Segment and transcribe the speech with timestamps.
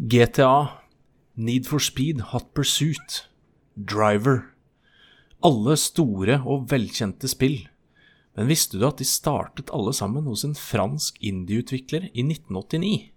[0.00, 0.80] GTA,
[1.36, 3.28] Need for Speed, Hot Pursuit,
[3.76, 4.46] Driver.
[5.44, 7.66] Alle store og velkjente spill.
[8.32, 13.10] Men visste du at de startet alle sammen hos en fransk indieutvikler i 1989?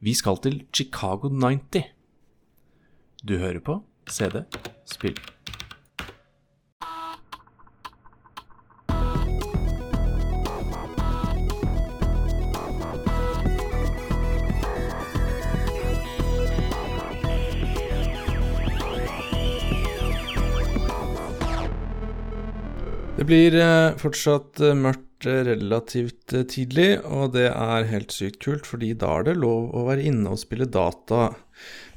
[0.00, 1.84] Vi skal til Chicago 90.
[3.20, 4.46] Du hører på CD
[4.88, 5.20] Spill.
[23.32, 28.92] Blir eh, fortsatt eh, mørkt eh, relativt tidlig, og det er helt sykt kult, fordi
[28.98, 31.30] da er det lov å være inne og spille data.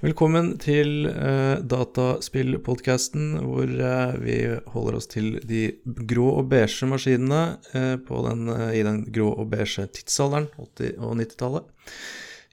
[0.03, 4.37] Velkommen til uh, Dataspillpodkasten, hvor uh, vi
[4.69, 7.41] holder oss til de grå og beige maskinene
[7.73, 7.95] uh,
[8.27, 11.71] den, uh, i den grå og beige tidsalderen, 80- og 90-tallet.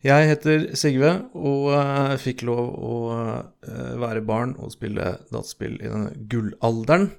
[0.02, 5.90] Jeg heter Sigve, og uh, fikk lov å uh, være barn og spille dataspill i
[5.90, 7.12] denne gullalderen.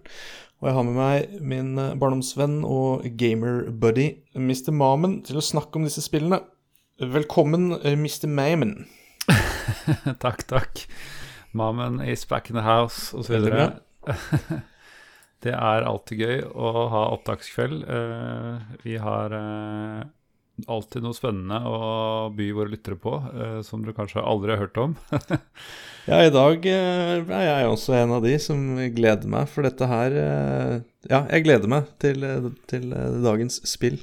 [0.63, 4.05] Og jeg har med meg min eh, barndomsvenn og gamer-buddy
[4.39, 4.69] Mr.
[4.71, 6.39] Mamen til å snakke om disse spillene.
[7.03, 8.29] Velkommen, eh, Mr.
[8.31, 8.71] Mamen.
[10.23, 10.85] takk, takk.
[11.51, 13.65] Mamen is back in the house, og så videre.
[15.43, 17.83] det er alltid gøy å ha opptakskveld.
[17.83, 19.35] Eh, vi har
[20.69, 21.77] alltid noe spennende å
[22.35, 24.97] by våre lyttere på, eh, som dere kanskje aldri har hørt om.
[26.03, 28.59] Ja, i dag eh, er jeg også en av de som
[28.91, 30.73] gleder meg, for dette her eh,
[31.07, 34.01] Ja, jeg gleder meg til, eh, til eh, dagens spill.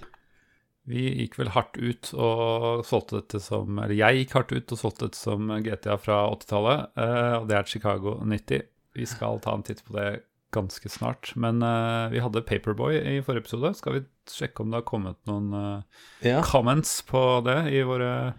[0.89, 4.81] Vi gikk vel hardt ut og solgte dette som Eller jeg gikk hardt ut og
[4.81, 8.64] solgte dette som GTA fra 80-tallet, eh, og det er Chicago 90.
[8.97, 10.09] Vi skal ta en titt på det
[10.55, 11.33] ganske snart.
[11.39, 13.73] Men uh, vi hadde Paperboy i forrige episode.
[13.79, 18.33] Skal vi sjekke om det har kommet noen uh, Ja, comments på det i våre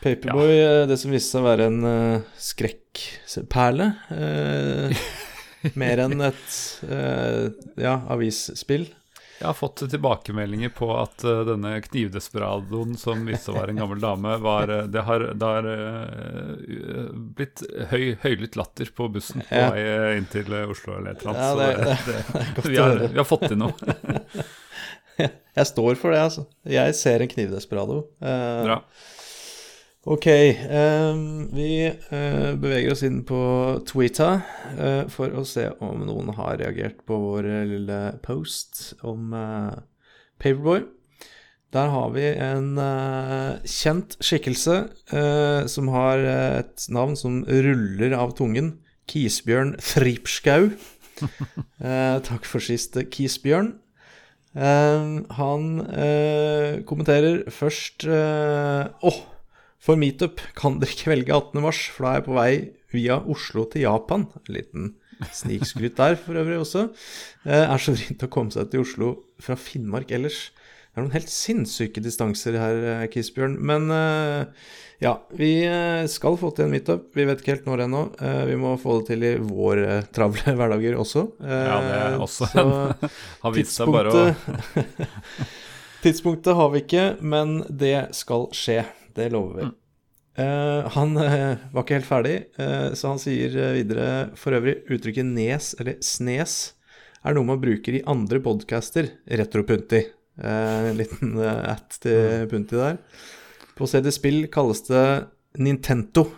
[0.00, 0.86] Paperboy, ja.
[0.88, 3.90] det som viste seg å være en uh, skrekkperle.
[4.08, 5.02] Uh,
[5.80, 6.56] mer enn et
[6.88, 8.88] uh, ja, avisspill.
[9.40, 13.78] Jeg har fått tilbakemeldinger på at uh, denne knivdesperadoen som viste seg å være en
[13.80, 17.06] gammel dame, var, eh, det har, det har uh,
[17.38, 21.48] blitt høy, høylytt latter på bussen på vei inn til Oslo eller et eller annet.
[21.48, 22.20] så det,
[22.58, 23.72] det, vi, har, vi har fått til noe.
[25.60, 26.44] Jeg står for det, altså.
[26.68, 28.02] Jeg ser en knivdesperado.
[28.20, 28.78] Uh, Bra.
[30.08, 30.26] Ok,
[30.72, 33.40] um, vi uh, beveger oss inn på
[33.84, 34.40] Twitter
[34.78, 39.76] uh, for å se om noen har reagert på vår lille post om uh,
[40.40, 40.86] Paperboy.
[41.70, 44.76] Der har vi en eh, kjent skikkelse
[45.14, 48.78] eh, som har eh, et navn som ruller av tungen.
[49.10, 50.72] Kisbjørn Fripskau.
[51.80, 53.74] Eh, takk for sist, Kisbjørn.
[54.56, 59.18] Eh, han eh, kommenterer først eh, Åh,
[59.80, 61.62] for meetup kan dere ikke velge 18.
[61.64, 62.50] mars, for da er jeg på vei
[62.92, 64.26] via Oslo til Japan.
[64.42, 64.90] En liten
[65.36, 66.86] snikskryt der for øvrig også.
[67.46, 70.50] Eh, er så vrient å komme seg til Oslo fra Finnmark ellers.
[70.90, 73.56] Det er noen helt sinnssyke distanser her, eh, Kisbjørn.
[73.62, 74.46] Men eh,
[75.00, 77.06] ja, vi eh, skal få til en meetup.
[77.16, 78.00] Vi vet ikke helt når ennå.
[78.20, 81.24] Eh, Vi må få det til i våre travle hverdager også.
[81.40, 82.66] Ja, det er også så
[83.46, 84.28] Har vist seg bare å
[86.04, 88.80] Tidspunktet har vi ikke, men det skal skje.
[89.16, 89.68] Det lover vi.
[90.40, 95.26] Eh, han uh, var ikke helt ferdig, uh, så han sier videre For øvrig, uttrykket
[95.26, 96.54] nes eller snes
[97.26, 99.10] er noe man bruker i andre podcaster.
[99.28, 99.98] Retropunti.
[100.40, 102.96] Eh, en liten at til Punti der.
[103.76, 105.02] På CD Spill kalles det
[105.60, 106.30] Nintendo.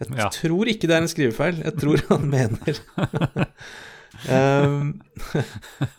[0.00, 0.28] Jeg Ja.
[0.28, 1.62] tror ikke det er en skrivefeil.
[1.64, 2.82] Jeg tror han mener
[4.28, 5.00] Um,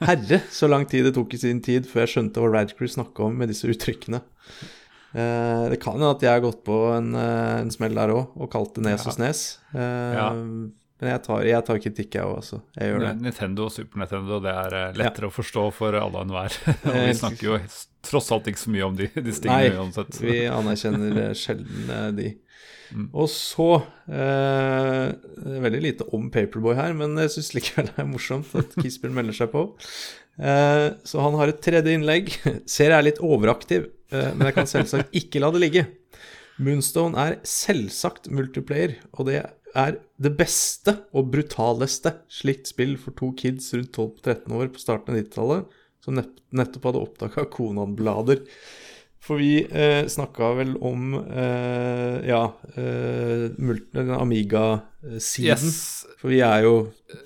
[0.04, 3.24] herre, så lang tid det tok i sin tid før jeg skjønte hva Radcrew snakka
[3.26, 4.20] om med disse uttrykkene.
[5.14, 8.30] Eh, det kan jo at jeg har gått på en, eh, en smell der òg,
[8.38, 9.10] og kalt det nes Ja.
[9.12, 9.58] og snes.
[9.76, 10.30] Eh, Ja.
[11.02, 12.62] Men jeg tar, jeg tar kritikk, jeg òg, altså.
[12.78, 13.22] Jeg gjør det.
[13.26, 16.54] Nintendo og Super Nintendo, det er lettere lettere å forstå for alle og enhver.
[16.86, 17.58] og vi snakker jo
[18.06, 20.20] tross alt ikke så mye om de, de Nei, stingene uansett.
[20.22, 22.36] vi anerkjenner sjelden de.
[22.92, 23.06] Mm.
[23.16, 25.14] Og så eh,
[25.64, 29.38] Veldig lite om Paperboy her, men jeg syns likevel det er morsomt at Kisbjørn melder
[29.38, 29.62] seg på.
[30.42, 32.34] Eh, så han har et tredje innlegg.
[32.70, 35.88] Ser jeg er litt overaktiv, eh, men jeg kan selvsagt ikke la det ligge.
[36.62, 43.32] Moonstone er selvsagt multiplayer, og det er det beste og brutaleste slikt spill for to
[43.40, 48.44] kids rundt 12-13 år på starten av 90-tallet, som nettopp hadde oppdaga Konan-blader.
[49.22, 52.42] For vi eh, snakka vel om eh, ja,
[52.74, 53.52] eh,
[54.18, 55.46] Amiga-siden.
[55.46, 56.08] Yes.
[56.22, 56.74] For vi er jo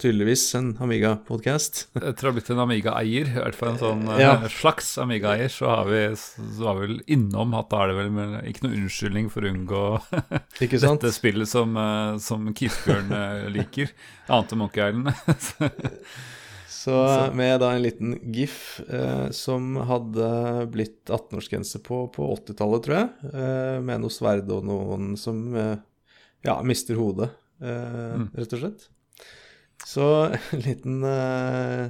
[0.04, 1.86] tydeligvis en Amiga-podkast.
[2.02, 4.34] Etter å ha blitt en Amiga-eier, i hvert fall en sånn eh, Ja.
[4.52, 8.12] slags Amiga-eier, så har vi så har vi vel innom at da er det vel
[8.16, 9.84] men, ikke noen unnskyldning for å unngå
[10.60, 13.96] dette spillet som, eh, som Kisbjørn eh, liker,
[14.28, 15.16] annet enn Monkey Island.
[16.86, 16.94] Så
[17.34, 20.28] med da en liten gif eh, som hadde
[20.70, 25.80] blitt 18-årsgrense på på 80-tallet, tror jeg, eh, med noe sverd og noen som eh,
[26.46, 28.86] ja, mister hodet, eh, rett og slett.
[29.86, 31.90] Så en liten eh,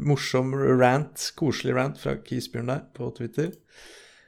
[0.00, 3.52] morsom rant, koselig rant fra Kisbjørn der på Twitter.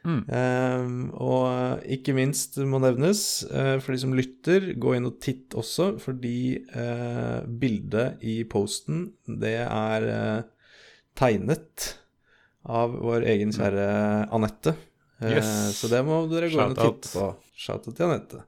[0.02, 0.22] Mm.
[0.26, 0.86] Uh,
[1.22, 5.92] og ikke minst må nevnes, uh, for de som lytter, gå inn og titt også,
[6.02, 10.46] fordi uh, bildet i posten, det er eh,
[11.18, 11.92] tegnet
[12.62, 13.86] av vår egen kjære
[14.34, 14.74] Anette.
[15.22, 15.78] Yes.
[15.78, 17.28] Så det må dere gå inn og titte på.
[17.58, 18.42] Shout-out til Anette.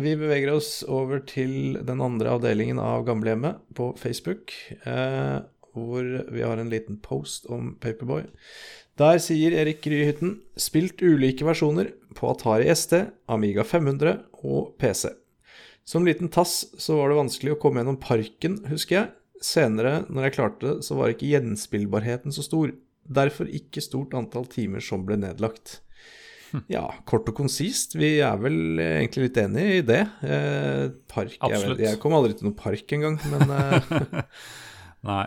[0.00, 4.52] Vi beveger oss over til den andre avdelingen av gamlehjemmet på Facebook,
[4.84, 8.28] hvor vi har en liten post om Paperboy.
[8.96, 15.10] Der sier Erik Ryhytten spilt ulike versjoner på Atari ST, Amiga 500 og PC.
[15.86, 19.10] Som liten tass så var det vanskelig å komme gjennom parken, husker jeg.
[19.44, 22.72] Senere, når jeg klarte det, så var ikke gjenspillbarheten så stor.
[23.04, 25.82] Derfor ikke stort antall timer som ble nedlagt.
[26.72, 27.98] Ja, kort og konsist.
[28.00, 30.02] Vi er vel egentlig litt enig i det.
[30.24, 31.76] Eh, park jeg, Absolutt.
[31.82, 34.22] vet, jeg kom aldri til noen park engang, men eh,
[35.10, 35.26] Nei.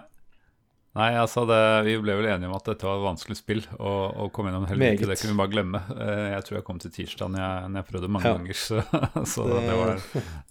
[1.00, 1.57] Nei, altså det,
[1.88, 3.92] Vi ble vel enige om at dette var et vanskelig spill å,
[4.25, 5.12] å komme gjennom hele tiden.
[5.13, 5.81] Det kunne vi bare glemme.
[5.96, 8.36] Eh, Jeg tror jeg kom til tirsdag når jeg, når jeg prøvde mange Ja.
[8.38, 8.81] ganger, så,
[9.34, 10.04] så Det- det, var,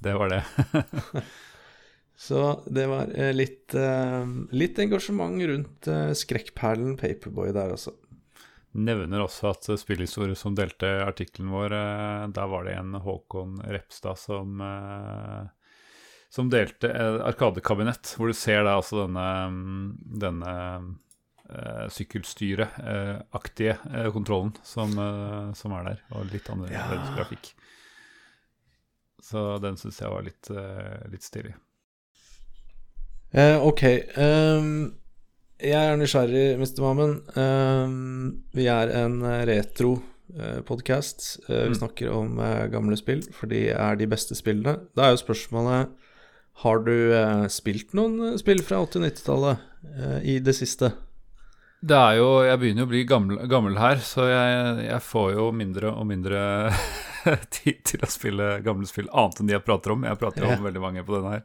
[0.09, 0.43] det var det.
[2.19, 4.25] Så det var eh, litt, eh,
[4.59, 5.87] litt engasjement rundt
[6.19, 7.93] skrekkperlen Paperboy der, altså.
[8.75, 11.77] Nevner også at spillhistorie som delte artikkelen vår,
[12.35, 14.59] der var det en Håkon Repstad som
[16.31, 20.55] som delte et arkadekabinett, hvor du ser da altså denne, mm, denne
[21.49, 27.15] uh, sykkelstyreaktige uh, kontrollen som, uh, som er der, og litt annerledes Ja.
[27.17, 27.55] grafikk.
[29.29, 30.49] Så den syns jeg var litt,
[31.13, 31.51] litt stilig.
[33.61, 33.83] Ok.
[34.17, 34.95] Um,
[35.61, 36.81] jeg er nysgjerrig, Mr.
[36.87, 37.17] Mammen.
[37.37, 39.19] Um, vi er en
[39.51, 41.27] retro-podkast.
[41.49, 41.75] vi Mm.
[41.75, 42.37] snakker om
[42.73, 44.79] gamle spill, for de er de beste spillene.
[44.97, 45.89] Da er jo spørsmålet
[46.65, 50.93] Har du eh, spilt noen eh, spill fra 80- og 90-tallet eh, i det siste?
[51.79, 55.29] Det er jo, Jeg begynner jo å bli gammel, gammel her, så jeg, jeg får
[55.37, 56.41] jo mindre og mindre
[57.61, 60.09] tid til å spille gamle spill, annet enn de jeg prater om.
[60.09, 61.45] Jeg prater jo om veldig mange på denne her.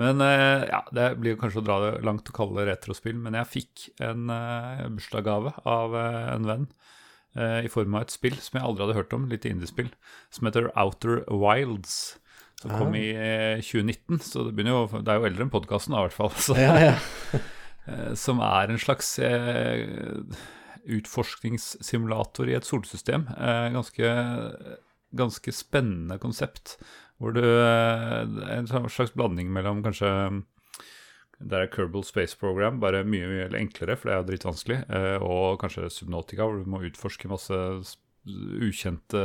[0.00, 3.16] Men eh, ja, det blir jo kanskje å dra det langt å kalle det retrospill,
[3.18, 6.66] men jeg fikk en uh, bursdagsgave av eh, en venn
[7.34, 9.88] eh, i form av et spill som jeg aldri hadde hørt om, litt indiespill,
[10.34, 12.18] som heter Outer Wilds.
[12.62, 16.04] Som kom i eh, 2019, så det, jo, det er jo eldre enn podkasten, i
[16.06, 16.32] hvert fall.
[16.48, 16.58] Så.
[16.60, 16.96] Ja, ja.
[17.86, 19.84] Eh, som er en slags eh,
[20.90, 23.28] utforskningssimulator i et solsystem.
[23.30, 24.08] Eh, ganske,
[25.14, 26.80] ganske spennende konsept.
[27.22, 28.26] Hvor du eh,
[28.56, 30.10] En sånn slags blanding mellom kanskje
[31.38, 34.80] Det er Kerbal Space Program, bare mye, mye enklere, for det er jo dritvanskelig.
[34.90, 37.62] Eh, og kanskje Subnautica, hvor du må utforske masse
[38.26, 39.22] ukjente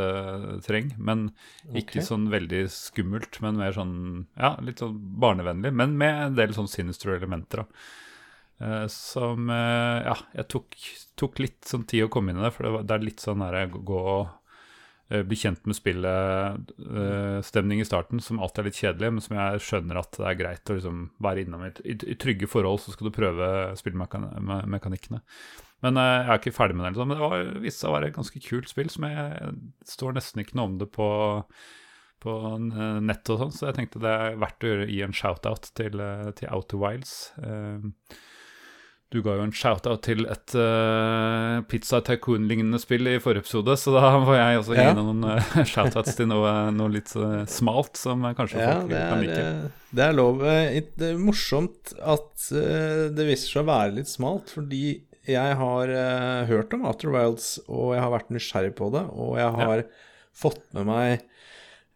[0.66, 0.94] terreng.
[0.98, 1.30] Men
[1.72, 2.08] ikke okay.
[2.08, 6.70] sånn veldig skummelt, men mer sånn Ja, litt sånn barnevennlig, men med en del sånn
[6.72, 7.66] sinister elementer.
[7.66, 7.84] da.
[8.62, 10.78] Eh, som eh, Ja, jeg tok,
[11.18, 13.24] tok litt sånn tid å komme inn i det, for det, var, det er litt
[13.24, 14.04] sånn der gå- gå
[15.10, 19.66] eh, bli kjent med spillet-stemning i starten, som alltid er litt kjedelig, men som jeg
[19.66, 21.66] skjønner at det er greit å liksom være innom.
[21.66, 23.50] I, i, I trygge forhold så skal du prøve
[23.82, 25.24] spillmekanikkene.
[25.82, 27.06] Men eh, jeg er ikke ferdig med det.
[27.08, 29.54] Men det var, viste seg å være et ganske kult spill, som jeg
[29.90, 31.08] står nesten ikke noe om det på
[32.22, 32.34] på
[33.02, 36.28] nett og sånn, så jeg tenkte det er verdt å gi en shout-out til, eh,
[36.38, 37.16] til Outer Wilds.
[37.42, 37.80] Eh,
[39.12, 43.92] Du ga jo en shout-out til et uh, Pizza Tycoon-lignende spill i forrige episode, så
[43.92, 44.94] da får jeg også gi Ja.
[44.96, 49.44] noen uh, shout-outs til noe, noe litt uh, smalt som kanskje Ja, folk kan like.
[49.92, 50.40] det er lov.
[50.46, 56.48] Det er morsomt at det viser seg å være litt smalt, fordi jeg har uh,
[56.50, 59.84] hørt om Outer Wilds, og jeg har vært nysgjerrig på det, og jeg har
[60.34, 61.26] fått med meg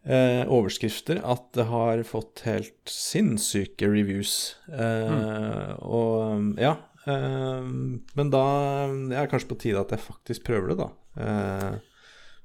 [0.06, 4.56] uh, overskrifter at det har fått helt sinnssyke reviews.
[4.70, 6.76] Eh, Og ja.
[7.06, 8.44] men da
[8.86, 11.80] er det kanskje på tide at jeg faktisk prøver det, da.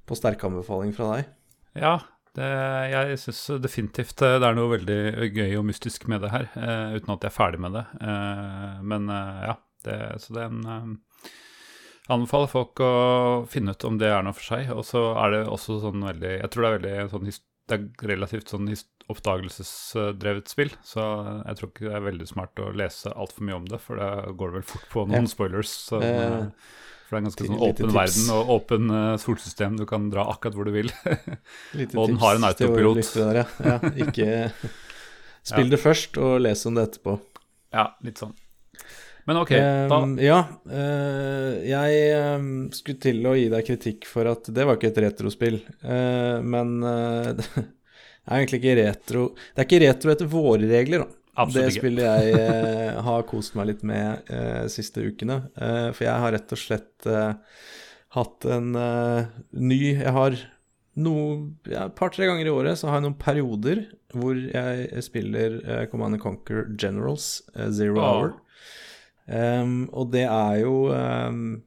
[0.05, 1.29] På sterk anbefaling fra deg.
[1.81, 1.95] Ja,
[2.37, 2.47] det,
[2.93, 7.11] jeg syns definitivt det er noe veldig gøy og mystisk med det her, uh, uten
[7.15, 7.83] at jeg er ferdig med det.
[7.99, 9.55] Uh, men uh, ja,
[9.87, 10.91] det, så den eh,
[12.11, 12.91] Anbefaler folk å
[13.47, 14.71] finne ut om det er noe for seg.
[14.73, 18.09] Og så er det også sånn veldig Jeg tror det er veldig sånn Det er
[18.09, 18.67] relativt sånn
[19.11, 21.03] oppdagelsesdrevet spill, så
[21.45, 24.09] jeg tror ikke det er veldig smart å lese altfor mye om det, for da
[24.31, 25.31] går det vel fort på noen Ja.
[25.31, 25.71] spoilers.
[25.89, 26.45] Så, Eh,
[27.07, 27.95] for det er en ganske sånn åpen tips.
[27.95, 29.77] verden og åpen eh, solsystem.
[29.77, 30.91] Du kan dra akkurat hvor du vil.
[31.95, 33.13] Og den har en autopilot.
[33.15, 33.45] der, ja.
[33.65, 33.79] ja.
[34.05, 34.51] Ikke
[35.43, 37.19] Spill det først, og les om det etterpå.
[37.73, 38.33] ja, litt sånn.
[39.29, 39.51] Men ok,
[39.91, 40.39] da um, ja,
[40.71, 45.01] Uh, jeg ehm, skulle til å gi deg kritikk for at det var ikke et
[45.03, 45.59] retrospill.
[45.83, 51.05] uh, men uh, det er egentlig ikke retro Det er ikke retro etter våre regler,
[51.05, 51.17] da.
[51.41, 52.47] Absolutt det spillet jeg
[53.07, 55.37] har kost meg litt med uh, siste ukene.
[55.55, 57.07] For jeg har rett og slett
[58.11, 60.35] hatt en ny Jeg har
[60.99, 61.15] no,
[61.69, 63.83] ja, et par-tre ganger i året så har jeg noen perioder
[64.17, 68.07] hvor jeg spiller uh, Command and Conquer Generals uh, Zero oh.
[68.07, 68.33] Hour.
[69.29, 71.61] Ehm, og det er jo um,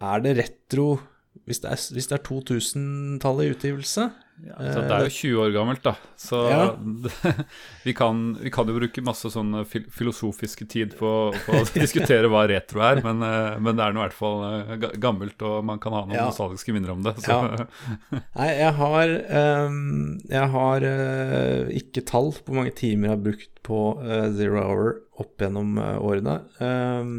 [0.00, 0.98] Er det retro
[1.46, 1.78] hvis det er,
[2.14, 4.10] er 2000-tallet i utgivelse?
[4.40, 5.92] Ja, altså, det er jo 20 år gammelt, da.
[6.16, 6.62] Så Ja.
[7.86, 11.10] vi, kan, vi kan jo bruke masse sånn fil filosofiske tid på,
[11.44, 14.40] på å diskutere hva retro er, men, eh, men det er nå i hvert fall
[14.48, 16.26] eh, gammelt, og man kan ha noen Ja.
[16.30, 17.16] nostalgiske minner om det.
[17.20, 17.68] Så, Ja.
[18.40, 19.14] Nei, jeg har
[19.68, 24.28] um, Jeg har uh, ikke tall på hvor mange timer jeg har brukt på uh,
[24.34, 26.40] Zero Hour opp gjennom uh, årene.
[26.60, 27.18] Um,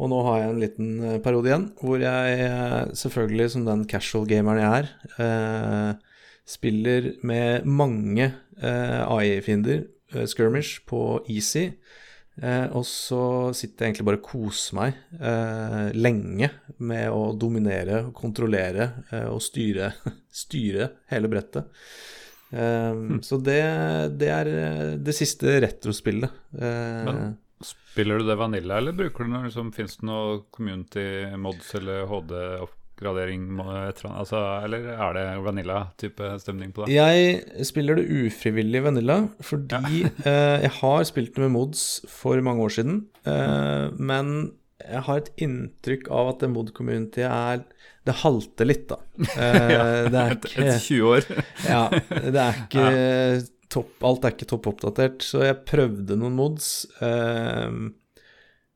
[0.00, 3.82] og nå har jeg en liten eh, periode igjen hvor jeg eh, selvfølgelig, som den
[3.90, 4.86] casual gameren jeg er,
[5.20, 5.90] eh,
[6.48, 8.30] spiller med mange
[8.60, 11.70] eh, AI-fiender, eh, skirmish, på easy.
[12.40, 13.20] Eh, og så
[13.56, 18.86] sitter jeg egentlig bare og koser meg eh, lenge med å dominere, kontrollere
[19.28, 19.90] og styre,
[20.44, 21.68] styre hele brettet.
[22.50, 23.60] Eh, Så det,
[24.18, 24.50] det er
[24.98, 26.30] det siste retrospillet.
[26.56, 31.02] Eh, Men- Spiller du det vanilla, eller bruker du noe liksom, Fins det noe community
[31.36, 32.76] mods eller HD-oppgradering?
[33.00, 33.32] Eller?
[34.10, 36.94] Altså, eller er det vanilla-type stemning på det?
[36.94, 42.66] Jeg spiller det ufrivillig vanilla, fordi eh, jeg har spilt det med mods for mange
[42.66, 43.04] år siden.
[43.24, 47.64] eh, men jeg har et inntrykk av at det mod-communityet er
[48.06, 48.96] Det halter litt, da.
[49.44, 51.26] Eh, det er ikke et 20 år.
[51.68, 52.86] Ja, det er ikke
[53.70, 56.70] topp Alt er ikke topp oppdatert, så jeg prøvde noen mods.
[57.04, 57.68] Eh,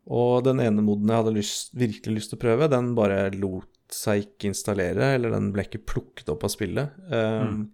[0.04, 3.70] og den ene moden jeg hadde lyst, virkelig lyst til å prøve, den bare lot
[3.92, 6.94] seg ikke installere, eller den ble ikke plukket opp av spillet.
[7.12, 7.66] Ehm,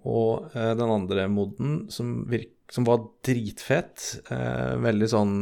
[0.00, 5.34] Og uh, den andre moden, som, virk, som var dritfet, uh, veldig sånn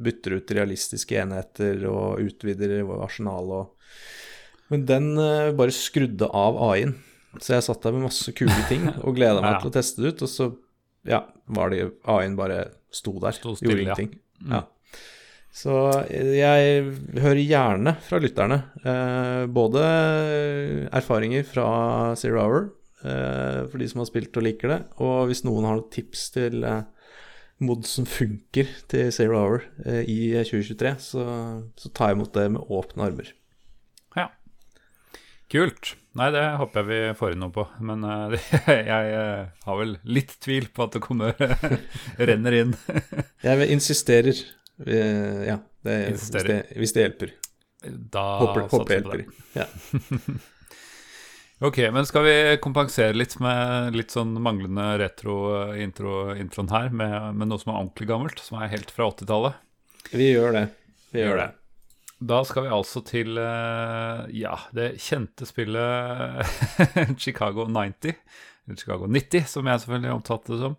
[0.00, 6.94] bytter ut realistiske enheter og utvider arsenalet og Men den uh, bare skrudde av AI-en.
[7.40, 9.60] Så jeg satt der med masse kule ting og gleda meg Ja.
[9.60, 10.48] til å teste det ut, og så
[11.06, 11.20] ja,
[11.52, 13.84] var det AI-en bare sto der, Sto stille, gjorde ja.
[13.84, 14.16] ingenting.
[14.50, 14.62] Ja.
[15.56, 15.72] Så
[16.12, 16.82] jeg
[17.16, 19.84] hører gjerne fra lytterne eh, både
[20.92, 21.68] erfaringer fra
[22.20, 22.66] Zero Hour,
[23.00, 26.28] eh, for de som har spilt og liker det, og hvis noen har noen tips
[26.34, 26.84] til eh,
[27.64, 31.24] mod som funker til Zero Hour eh, i 2023, så,
[31.78, 33.32] så tar jeg imot det med åpne armer.
[34.16, 34.28] Ja.
[35.52, 35.94] Kult.
[36.16, 37.64] Nei, det håper jeg vi får inn noe på.
[37.84, 38.36] Men uh,
[38.68, 41.36] jeg eh, har vel litt tvil på at det kommer
[42.30, 42.76] renner inn.
[43.46, 44.40] Jeg insisterer.
[44.84, 45.56] Ja,
[45.86, 47.32] det, hvis, det, hvis det hjelper.
[47.86, 49.24] Da Håper, håper på hjelper.
[49.24, 49.62] det.
[49.62, 50.36] Ja.
[51.64, 57.62] Ok, men skal vi kompensere litt med litt sånn manglende retro-introen her, med, med noe
[57.62, 59.56] som er ordentlig gammelt, som er helt fra 80-tallet?
[60.12, 60.66] Vi gjør det.
[61.14, 61.46] Vi gjør det.
[62.28, 66.44] Da skal vi altså til eh, ja, det kjente spillet
[67.24, 68.12] Chicago 90.
[68.66, 70.76] Eller Chicago 90, som jeg selvfølgelig omtalte det som.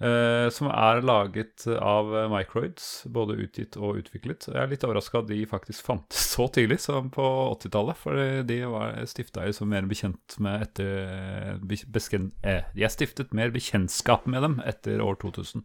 [0.00, 4.46] Eh, som er laget av Microids, både utgitt og utviklet.
[4.50, 7.24] Jeg er litt overraska at de faktisk fantes så tidlig som på
[7.56, 7.98] 80-tallet.
[8.02, 13.34] For de var stifta jo som mer bekjent med etter be- besken, eh, Jeg stiftet
[13.34, 15.64] mer bekjentskap med dem etter år 2000.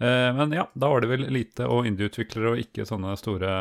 [0.00, 3.52] Eh, Men ja, da var det vel lite og indie-utviklere og ikke sånne store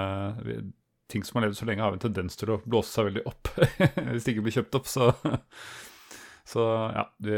[1.11, 3.49] ting som har levd så lenge, har en tendens til å blåse seg veldig opp
[3.59, 4.87] hvis det ikke blir kjøpt opp.
[4.89, 5.11] Så,
[6.53, 6.63] så
[6.95, 7.37] ja, vi,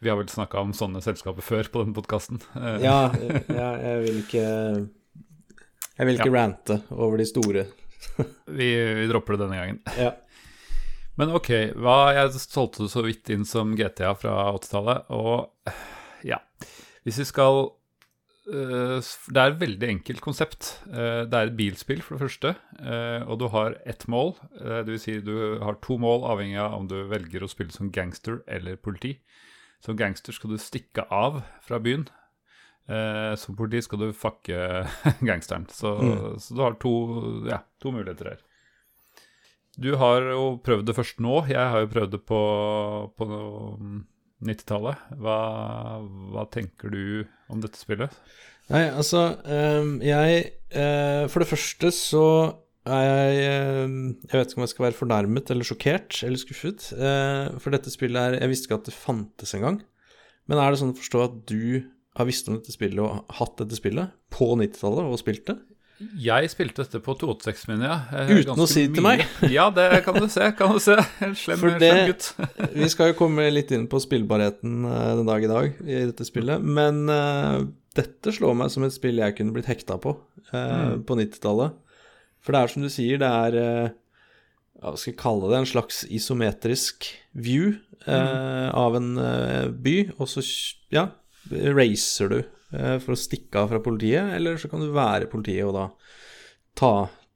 [0.00, 2.42] vi har vel snakka om sånne selskaper før på denne podkasten.
[2.82, 3.08] Ja,
[3.60, 4.46] ja, jeg vil ikke
[5.96, 7.66] Jeg vil ikke rante over de store.
[8.46, 8.68] Vi,
[9.00, 9.82] vi dropper det denne gangen.
[9.98, 10.12] Ja.
[11.16, 11.50] Men ok,
[11.80, 15.72] hva, jeg solgte det så vidt inn som GTA fra 80-tallet, og
[16.26, 16.38] ja
[17.06, 17.60] Hvis vi skal
[18.50, 20.74] øh, Det er et veldig enkelt konsept.
[20.90, 24.34] Eh, det er et bilspill, for det første, eh, og du har ett mål.
[24.88, 28.42] Vil si du har to mål, avhengig av om du velger å spille som gangster
[28.46, 29.16] eller politi.
[29.84, 32.06] Som gangster skal du stikke av fra byen.
[32.86, 34.86] Eh, som politi skal du fucke
[35.28, 35.66] gangsteren.
[35.72, 35.94] Så,
[36.42, 36.96] så du har to,
[37.50, 38.44] ja, to muligheter her.
[39.76, 41.42] Du har jo prøvd det først nå.
[41.50, 42.42] Jeg har jo prøvd det på,
[43.18, 43.26] på
[44.46, 45.08] 90-tallet.
[45.20, 45.40] Hva,
[46.32, 48.14] hva tenker du om dette spillet?
[48.72, 50.40] Nei, altså um, Jeg
[50.74, 52.24] uh, For det første så
[52.86, 56.88] jeg ehm, Jeg vet ikke om jeg skal være fornærmet eller sjokkert eller skuffet.
[56.96, 59.80] eh, For dette spillet er Jeg visste ikke at det fantes engang.
[60.46, 61.84] Men er det sånn å forstå at du
[62.16, 65.56] har visst om dette spillet og hatt dette spillet på 90-tallet og spilt det?
[66.20, 67.94] Jeg spilte dette på 286 min, ja.
[68.12, 69.22] Eh, Uten å si det til meg?
[69.48, 70.50] Ja, det kan du se.
[70.58, 70.96] kan du se.
[71.24, 72.26] En slem, For slem gutt.
[72.76, 76.26] Vi skal jo komme litt inn på spillbarheten eh, den dag i dag i dette
[76.28, 77.64] spillet, men uh,
[77.96, 80.12] dette slår meg som et spill jeg kunne blitt hekta på
[80.52, 81.02] uh, Mm.
[81.08, 81.80] på 90-tallet.
[82.46, 83.88] For det er som du sier, det er eh,
[84.82, 85.58] Hva skal jeg kalle det?
[85.58, 87.72] En slags isometrisk view
[88.06, 90.44] eh, av en eh, by, og så
[90.94, 91.08] ja,
[91.50, 95.66] racer du eh, for å stikke av fra politiet, eller så kan du være politiet
[95.66, 95.86] og da
[96.78, 96.92] ta,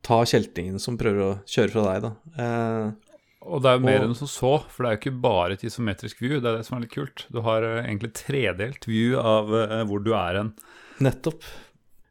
[0.06, 2.12] ta kjeltingen som prøver å kjøre fra deg, da.
[2.44, 3.16] Eh,
[3.50, 5.54] Og det er jo mer Og- enn som så, for det er jo ikke bare
[5.56, 6.36] et isometrisk view.
[6.44, 7.24] Det er det som er litt kult.
[7.32, 9.48] Du har egentlig tredelt view av
[9.88, 10.50] hvor du er hen.
[11.00, 11.40] Nettopp.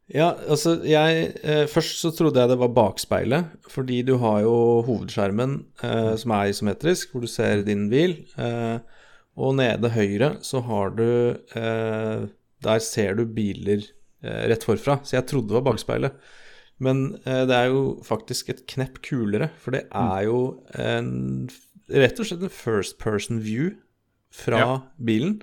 [0.09, 4.55] Ja, altså jeg eh, Først så trodde jeg det var bakspeilet, fordi du har jo
[4.87, 8.15] hovedskjermen eh, som er isometrisk, hvor du ser din bil.
[8.41, 8.79] Eh,
[9.39, 11.05] og nede høyre så har du
[11.55, 12.25] eh,
[12.65, 13.85] Der ser du biler
[14.25, 14.97] eh, rett forfra.
[15.05, 16.17] Så jeg trodde det var bakspeilet.
[16.81, 20.41] Men eh, det er jo faktisk et knepp kulere, for det er jo
[20.79, 21.13] en
[21.89, 23.71] Rett og slett en first person view
[24.29, 24.73] fra Ja.
[25.01, 25.39] bilen,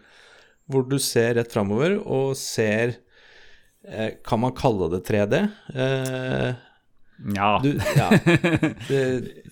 [0.71, 3.01] hvor du ser rett framover og ser
[4.26, 5.43] Kan man kalle det 3D?
[5.75, 6.55] Eh,
[7.35, 7.61] Ja.
[7.62, 8.11] du, ja.
[8.90, 8.99] Det,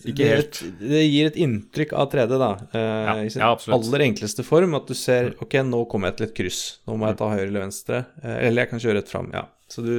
[0.04, 0.58] Ikke det, helt.
[0.80, 2.50] Det gir et inntrykk av 3D, da.
[2.76, 3.54] Eh, Ja, I sin ja.
[3.56, 3.76] Mm.
[3.78, 4.74] aller enkleste form.
[4.76, 6.60] At du ser Ok, nå kommer jeg til et kryss.
[6.86, 8.02] Nå må jeg ta høyre eller venstre.
[8.22, 9.30] Eh, eller jeg kan kjøre rett fram.
[9.32, 9.46] Ja.
[9.72, 9.94] Så du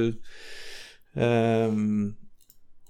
[1.16, 2.14] ehm,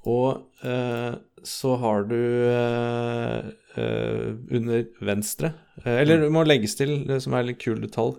[0.06, 1.14] Og uh,
[1.46, 2.16] så har du
[2.50, 3.46] uh,
[3.78, 5.52] uh, under venstre
[5.84, 8.16] eh, Eller det må legges til, det som er litt kul detalj,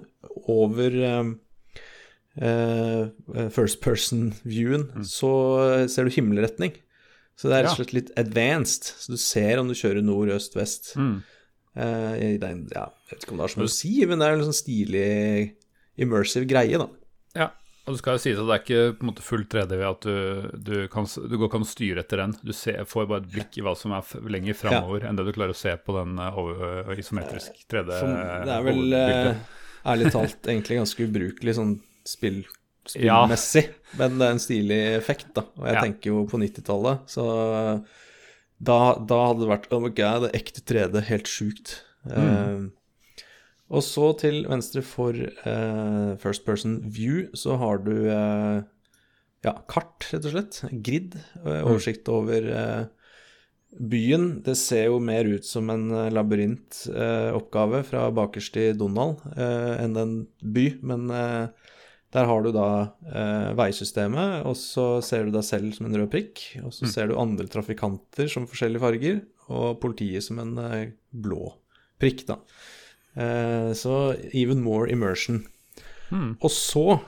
[0.48, 1.32] over eh,
[2.38, 5.32] first person-viewen, så
[5.90, 6.76] ser du himmelretning.
[7.38, 8.92] Så det er rett og slett litt advanced.
[8.98, 10.94] Så du ser om du kjører nord, øst, vest.
[10.98, 11.20] Mm.
[11.78, 14.28] Uh, den, ja, jeg vet ikke om det har så mye å si, men det
[14.28, 15.10] er en sånn stilig
[16.02, 16.88] immersive greie, da.
[17.38, 17.52] Ja,
[17.88, 19.86] og det skal jo sies at det er ikke på en måte full 3D ved
[19.88, 22.34] at du, du, kan, du går ikke an å styre etter den.
[22.44, 25.32] Du ser, får bare et blikk i hva som er lenger framover enn det du
[25.38, 27.94] klarer å se på den eh, over, eh, isometrisk 3D.
[28.02, 29.62] Som, det er vel uh,
[29.94, 32.44] ærlig talt egentlig ganske ubrukelig sånn spill,
[32.96, 33.20] Ja.
[33.28, 33.66] spillmessig,
[34.00, 35.44] men det er en stilig effekt, da.
[35.60, 35.82] Og jeg Ja.
[35.84, 37.26] tenker jo på 90-tallet, så
[38.64, 41.82] da, da hadde det vært Oh my god, det er ekte 3D, helt sjukt.
[42.08, 42.16] Mm.
[42.16, 42.70] Uh,
[43.70, 48.62] og så til venstre for uh, first person view så har du uh,
[49.44, 50.62] ja, kart, rett og slett.
[50.82, 51.18] Grid.
[51.46, 52.48] eh, Oversikt over
[53.78, 54.42] byen.
[54.44, 60.66] Det ser jo mer ut som en labyrintoppgave fra bakerst i Donald enn en by,
[60.82, 61.48] men eh,
[62.16, 62.68] der har du da
[63.12, 67.10] eh, veisystemet, og så ser du deg selv som en rød prikk, og så ser
[67.10, 69.20] du andre trafikanter som forskjellige farger,
[69.52, 71.52] og politiet som en eh, blå
[72.00, 72.40] prikk, da.
[73.18, 75.44] Eh, så even more immersion.
[76.12, 76.38] Mm.
[76.40, 77.00] Og så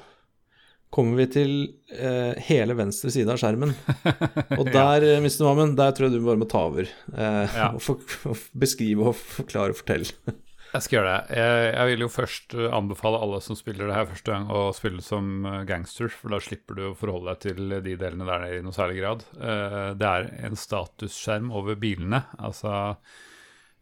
[0.90, 1.52] kommer vi til
[1.94, 3.76] eh, hele venstre side av skjermen.
[4.60, 5.20] Og der, ja.
[5.22, 5.44] Mr.
[5.46, 6.90] Mammen, der tror jeg du bare må ta over.
[7.14, 7.70] Eh, Ja.
[7.76, 10.34] og, for, og beskrive og forklare og fortelle.
[10.70, 11.38] Jeg skal gjøre det.
[11.40, 14.70] Jeg, jeg vil jo først eh, anbefale alle som spiller det her første gang, å
[14.78, 18.46] spille som eh, gangster, for da slipper du å forholde deg til de delene der
[18.52, 19.26] i noe særlig grad.
[19.40, 22.22] Eh, Det er en statusskjerm over bilene.
[22.38, 22.72] Altså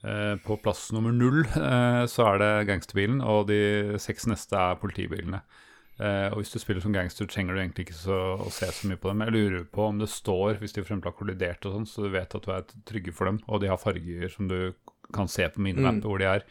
[0.07, 4.79] eh, på plass nummer null eh, så er det gangsterbilen, og de seks neste er
[4.79, 5.43] politibilene.
[5.97, 8.85] Uh, og hvis du spiller som gangster, trenger du egentlig ikke så, å se så
[8.85, 9.23] mye på dem.
[9.25, 12.11] Jeg lurer på om det står, hvis de for har kollidert og sånn, så du
[12.13, 14.59] vet at du er trygge for dem, og de har farger som du
[15.13, 16.45] kan se på minemappet hvor de er.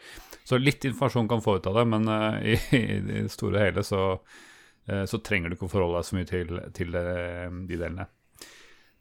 [0.47, 3.65] Så litt informasjon kan få ut av det, men uh, i, i det store og
[3.65, 4.03] hele så,
[4.91, 8.07] uh, så trenger du ikke å forholde deg så mye til, til uh, de delene.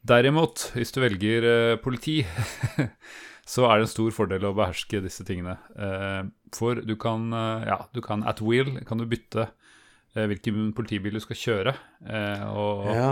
[0.07, 1.47] Derimot, hvis du velger
[1.83, 2.21] politi,
[3.55, 5.57] så er det en stor fordel å beherske disse tingene.
[6.55, 7.25] For du kan,
[7.67, 9.49] ja, du kan at will kan du bytte
[10.15, 11.75] hvilken politibil du skal kjøre.
[12.55, 13.09] Og Ja.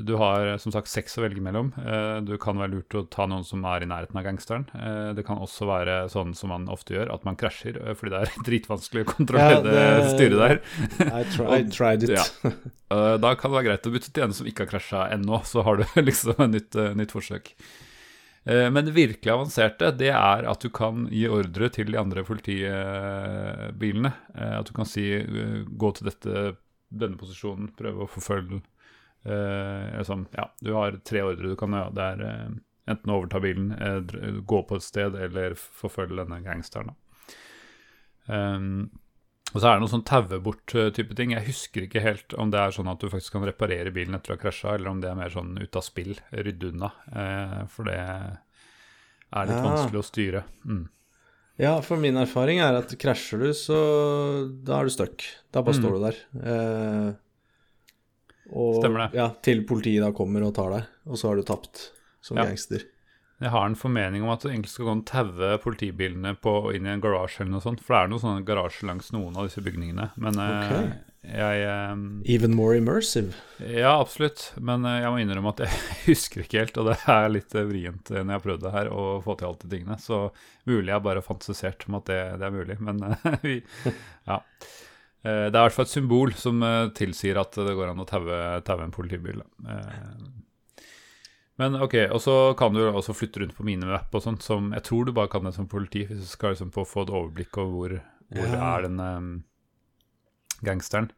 [0.00, 1.72] Du har eh, som sagt seks å velge mellom.
[1.78, 4.64] Eh, Du kan være lurt å ta noen som er i nærheten av gangsteren.
[4.74, 8.20] Eh, Det kan også være sånn som man ofte gjør, at man krasjer fordi det
[8.22, 10.56] er dritvanskelig å kontrollere Ja, det- det styret der.
[11.20, 12.10] I, try, I tried it.
[12.16, 12.24] Ja.
[13.20, 15.62] Da kan det være greit å bytte til en som ikke har krasja ennå, så
[15.64, 17.52] har du liksom et nytt, nytt forsøk.
[18.44, 24.10] Men det virkelig avanserte, det er at du kan gi ordre til de andre politibilene.
[24.34, 26.56] At du kan si gå til dette,
[26.90, 28.58] denne posisjonen, prøve å forfølge
[29.24, 31.94] eh, eller sånn, Ja, du har tre ordre du kan gjøre.
[31.94, 32.48] Det er eh,
[32.88, 36.94] enten overta bilen, eh, gå på et sted eller forfølge denne gangsteren.
[38.28, 38.90] Um,
[39.52, 41.34] og så er det noe sånn taue bort-type ting.
[41.34, 44.32] Jeg husker ikke helt om det er sånn at du faktisk kan reparere bilen etter
[44.32, 46.88] å ha krasja, eller om det er mer sånn ut av spill, rydde unna.
[47.12, 49.66] Eh, for det er litt Ja.
[49.66, 50.44] vanskelig å styre.
[50.64, 50.88] Mm.
[51.58, 53.76] Ja, for min erfaring er at krasjer du, så
[54.64, 55.22] da er du stuck.
[55.52, 55.82] Da bare Mm.
[55.82, 56.16] står du der.
[56.48, 57.14] Eh,
[58.52, 59.18] og, Stemmer det.
[59.18, 61.88] Ja, til politiet da kommer og tar deg, og så har du tapt
[62.22, 62.44] som Ja.
[62.48, 62.84] gangster.
[63.42, 66.86] Jeg har en formening om at du egentlig skal gå og taue politibilene på, inn
[66.86, 67.80] i en garasje eller noe sånt.
[67.82, 70.12] For det er noen sånne garasjer langs noen av disse bygningene.
[70.22, 70.84] Men okay.
[70.92, 71.08] Ok.
[71.32, 71.96] jeg eh,
[72.36, 73.34] Even more immersive.
[73.58, 74.52] Ja, absolutt.
[74.62, 75.74] Men eh, jeg må innrømme at jeg
[76.06, 78.74] husker ikke helt, og det er litt eh, vrient eh, når jeg har prøvd det
[78.76, 79.98] her, å få til alt de tingene.
[79.98, 80.20] Så
[80.70, 83.58] mulig jeg bare fantasisert om at det, det er mulig, men eh, vi
[84.30, 84.38] Ja.
[85.24, 88.02] Eh, Det er i hvert fall et symbol som eh, tilsier at det går an
[88.02, 89.42] å taue en politibil.
[89.68, 89.92] Eh,
[91.60, 94.82] Men ok, og så kan du også flytte rundt på minimap og sånt, som jeg
[94.88, 97.58] tror du bare kan det som politi, hvis du skal liksom få, få et overblikk
[97.60, 97.98] over hvor,
[98.32, 98.76] hvor Ja.
[98.78, 99.44] er den um,
[100.64, 101.10] gangsteren.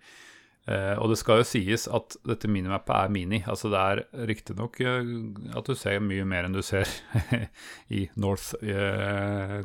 [0.69, 3.43] Uh, og det skal jo sies at dette minimappet er mini.
[3.47, 6.89] Altså det er riktignok uh, at du ser mye mer enn du ser
[7.99, 9.61] i North eh,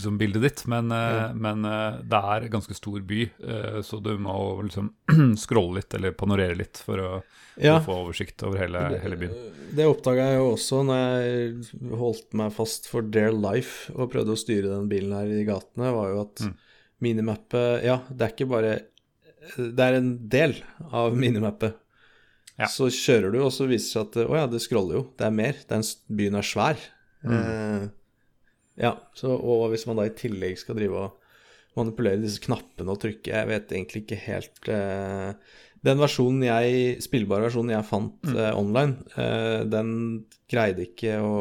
[0.00, 1.32] som bildet ditt, men, Ja.
[1.34, 4.92] men eh, det er en ganske stor by, eh, så du må liksom
[5.36, 7.10] scrolle litt eller panorere litt for å,
[7.60, 9.34] Ja, å få oversikt over hele, hele byen.
[9.76, 14.34] det oppdaga jeg jo også når jeg holdt meg fast for Dare life og prøvde
[14.34, 16.54] å styre den bilen her i gatene, var jo at Mm.
[17.04, 18.74] minimappet Ja, det er ikke bare
[19.58, 20.54] Det er en del
[20.90, 21.74] av minimappet.
[22.56, 22.64] Ja.
[22.70, 25.02] Så kjører du, og så viser det seg at å ja, det scroller jo.
[25.18, 25.54] Det er mer.
[25.68, 26.76] Den byen er svær.
[27.26, 27.34] Mm.
[27.34, 27.88] Eh,
[28.80, 31.20] ja, så, og hvis man da i tillegg skal drive og
[31.78, 35.32] manipulere disse knappene og trykke Jeg vet egentlig ikke helt eh,
[35.84, 38.36] Den versjonen jeg, spillbare versjonen jeg fant Mm.
[38.38, 39.90] eh, online, eh, den
[40.50, 41.34] greide ikke å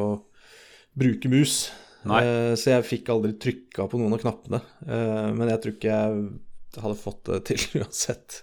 [0.97, 1.71] bruke mus.
[2.03, 4.59] Eh, så jeg fikk aldri trykka på noen av knappene.
[4.85, 8.41] Eh, men jeg tror ikke jeg hadde fått det til uansett.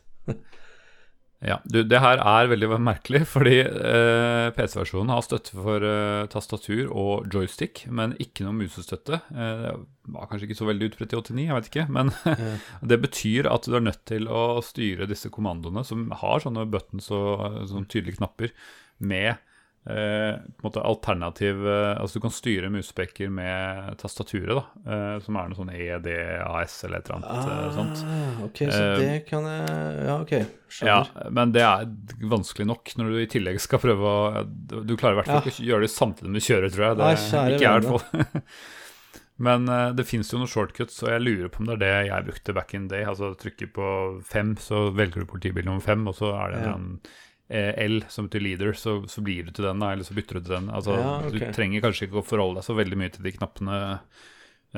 [1.40, 6.90] Ja, du, det her er veldig merkelig, fordi eh, PC-versjonen har støtte for eh, tastatur
[6.92, 9.22] og joystick, men ikke noe musestøtte.
[9.32, 11.86] Eh, det var kanskje ikke så veldig utbredt i 89, jeg vet ikke.
[11.96, 12.12] Men
[12.92, 17.08] det betyr at du er nødt til å styre disse kommandoene, som har sånne buttons
[17.16, 18.52] og sånne tydelige knapper,
[19.00, 19.40] med
[19.88, 25.48] eh, måte alternativ eh, Altså du kan styre muspekker med tastaturet, da, eh, som er
[25.48, 28.02] noe sånn EDAS eller et eller annet ah, sånt.
[28.44, 30.34] Ok, så Eh, det kan jeg Ja, ok.
[30.70, 30.90] Skjønner.
[31.14, 31.88] Ja, men det er
[32.30, 34.44] vanskelig nok når du i tillegg skal prøve å
[34.86, 35.48] Du klarer i hvert fall Ja.
[35.50, 37.00] ikke å gjøre det samtidig med kjører, tror jeg.
[37.00, 37.16] Det, Nei,
[37.56, 38.44] ikke jeg, i hvert fall.
[39.48, 41.92] men eh, det fins jo noen shortcuts, og jeg lurer på om det er det
[42.10, 43.02] jeg brukte back in day.
[43.08, 43.88] Altså trykker på
[44.28, 46.76] fem, så velger du politibil nummer fem, og så er det en Ja.
[46.76, 50.44] eh, L som betyr leader, så, så blir du til den, eller så bytter du
[50.44, 50.68] til den.
[50.70, 51.50] Altså, Ja, okay.
[51.50, 53.80] Du trenger kanskje ikke å forholde deg så veldig mye til de knappene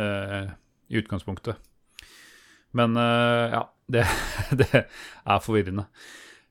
[0.00, 0.54] eh,
[0.88, 1.60] i utgangspunktet.
[2.72, 4.06] Men eh, ja, det,
[4.62, 5.84] det er forvirrende.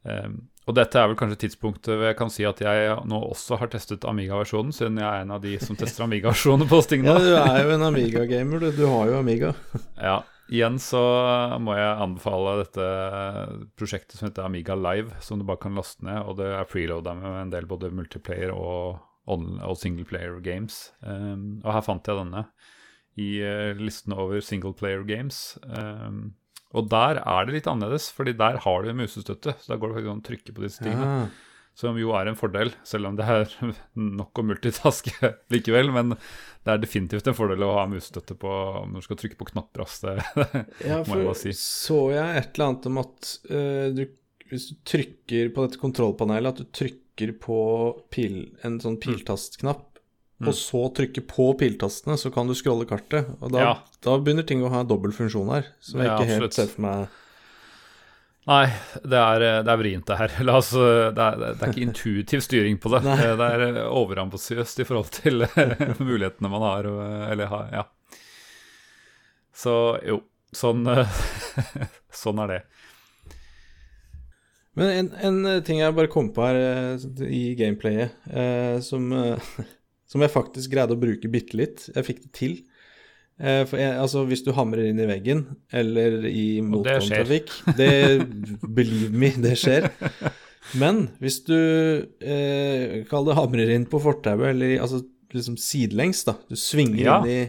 [0.06, 0.30] Eh,
[0.70, 3.72] og dette er vel kanskje tidspunktet hvor jeg kan si at jeg nå også har
[3.74, 7.32] testet Amiga-versjonen, siden jeg er en av de som tester Amiga-versjonen på Sting Ja, du
[7.34, 8.70] er jo en Amiga-gamer, du.
[8.78, 9.56] Du har jo Amiga.
[9.98, 11.02] Ja, igjen så
[11.64, 12.88] må jeg anbefale dette
[13.80, 17.16] prosjektet som heter Amiga Live, som du bare kan laste ned, og det er preloada
[17.18, 19.00] med en del både multiplayer og,
[19.32, 20.90] og singleplayer games.
[21.02, 22.46] Um, og her fant jeg denne
[23.20, 25.58] i uh, listen over singleplayer games.
[25.66, 26.34] Um,
[26.72, 29.98] og der er det litt annerledes, fordi der har du musestøtte, så da går det
[29.98, 31.08] faktisk an å trykke på disse tingene.
[31.08, 31.48] Ja.
[31.74, 33.54] Som jo er en fordel, selv om det er
[33.96, 35.92] nok å multitaske likevel.
[35.96, 38.52] Men det er definitivt en fordel å ha musestøtte på
[38.92, 39.86] når du skal trykke på knapper.
[40.04, 40.18] Det,
[40.90, 41.54] Ja, Må jeg bare si.
[41.58, 44.04] så jeg et eller annet om at uh, du,
[44.52, 47.58] hvis du trykker på dette kontrollpanelet, at du trykker på
[48.12, 49.88] pil, en sånn piltastknapp,
[50.42, 50.48] Mm.
[50.50, 53.28] og så trykker på piltastene, så kan du scrolle kartet.
[53.46, 53.74] Og da, Ja.
[54.02, 56.54] da begynner ting å ha dobbel funksjon her, som jeg Ja, ikke helt absolutt.
[56.58, 57.10] ser for meg.
[58.50, 58.66] Nei,
[59.04, 60.36] det er, det er vrient, det her.
[60.58, 63.04] Oss, det, er, det er ikke intuitiv styring på det.
[63.06, 65.46] Det er overambisiøst i forhold til
[66.02, 66.92] mulighetene man har.
[67.32, 67.88] Eller har, ja.
[69.54, 69.76] Så
[70.08, 70.22] jo,
[70.56, 70.88] sånn,
[72.24, 72.62] sånn er det.
[74.80, 79.10] Men en, en eh, ting jeg bare kom på her eh, i gameplayet, eh, som,
[79.12, 79.50] eh,
[80.08, 82.56] som jeg faktisk greide å bruke bitte litt Jeg fikk det til.
[83.42, 85.40] Eh, for jeg, altså, hvis du hamrer inn i veggen
[85.74, 87.40] eller i motgående
[87.78, 87.94] det,
[88.78, 89.88] Believe me, det skjer.
[90.78, 91.56] Men hvis du
[92.22, 95.02] eh, Kall det hamrer inn på fortauet, eller altså
[95.34, 96.36] liksom sidelengs, da.
[96.52, 97.18] Du svinger Ja.
[97.24, 97.42] inn i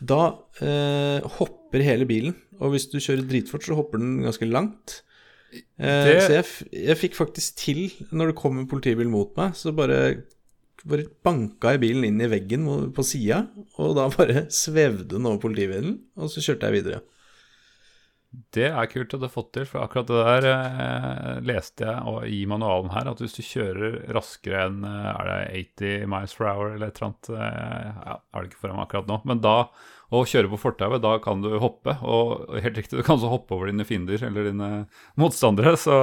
[0.00, 0.22] Da
[0.64, 2.34] eh, hopper hele bilen.
[2.60, 5.02] Og hvis du kjører dritfort, så hopper den ganske langt.
[5.52, 6.44] Eh, Det- Så jeg,
[6.86, 10.22] jeg fikk faktisk til, når det kom en politibil mot meg, så bare
[10.88, 12.66] bare banka i bilen inn i veggen
[12.96, 13.44] på sida,
[13.80, 17.02] og da bare svevde den over politibilen, og så kjørte jeg videre.
[18.54, 22.30] Det er kult at du har fått til, for akkurat det der eh, leste jeg
[22.30, 25.38] i manualen her, at hvis du kjører raskere enn eh, er det
[25.80, 28.86] 80 miles per hour eller et eller annet eh, ja, Er det ikke foran meg
[28.86, 29.56] akkurat nå, men da
[30.14, 31.96] å kjøre på fortauet, da kan du hoppe.
[32.02, 34.70] Og helt riktig, du kan også hoppe over dine fiender eller dine
[35.18, 35.98] motstandere, så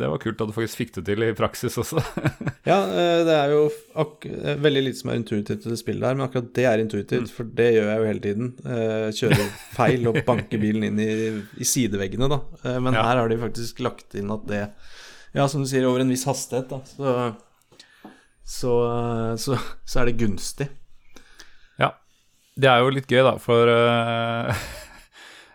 [0.00, 2.00] det var kult at du faktisk fikk det til i praksis også.
[2.70, 6.16] ja, eh, det er jo eh, veldig lite som er intuitivt til det spillet her,
[6.16, 7.34] men akkurat det er intuitivt, mm.
[7.36, 8.48] for det gjør jeg jo hele tiden.
[8.64, 11.12] Eh, kjører feil og banker bilen inn i,
[11.60, 12.40] i sideveggene, da.
[12.80, 13.04] Men ja.
[13.10, 14.62] her har de faktisk lagt inn at det
[15.36, 16.80] Ja, som du sier, over en viss hastighet, da.
[16.88, 18.12] Så,
[18.48, 18.76] så,
[19.40, 20.70] så, så er det gunstig.
[21.80, 21.92] Ja.
[22.56, 24.64] Det er jo litt gøy, da, for uh,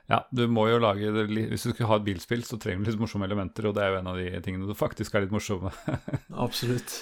[0.08, 2.92] Ja, du må jo lage det, Hvis du skal ha et bilspill, så trenger du
[2.92, 5.36] litt morsomme elementer, og det er jo en av de tingene du faktisk er litt
[5.36, 5.74] morsomme.
[6.48, 7.02] Absolutt.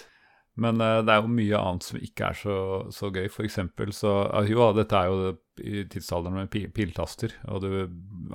[0.56, 2.58] Men uh, det er jo mye annet som ikke er så,
[2.96, 3.28] så gøy.
[3.32, 7.62] For eksempel så uh, Jo, dette er jo det, i tidsalderen med pil piltaster, og
[7.64, 7.70] du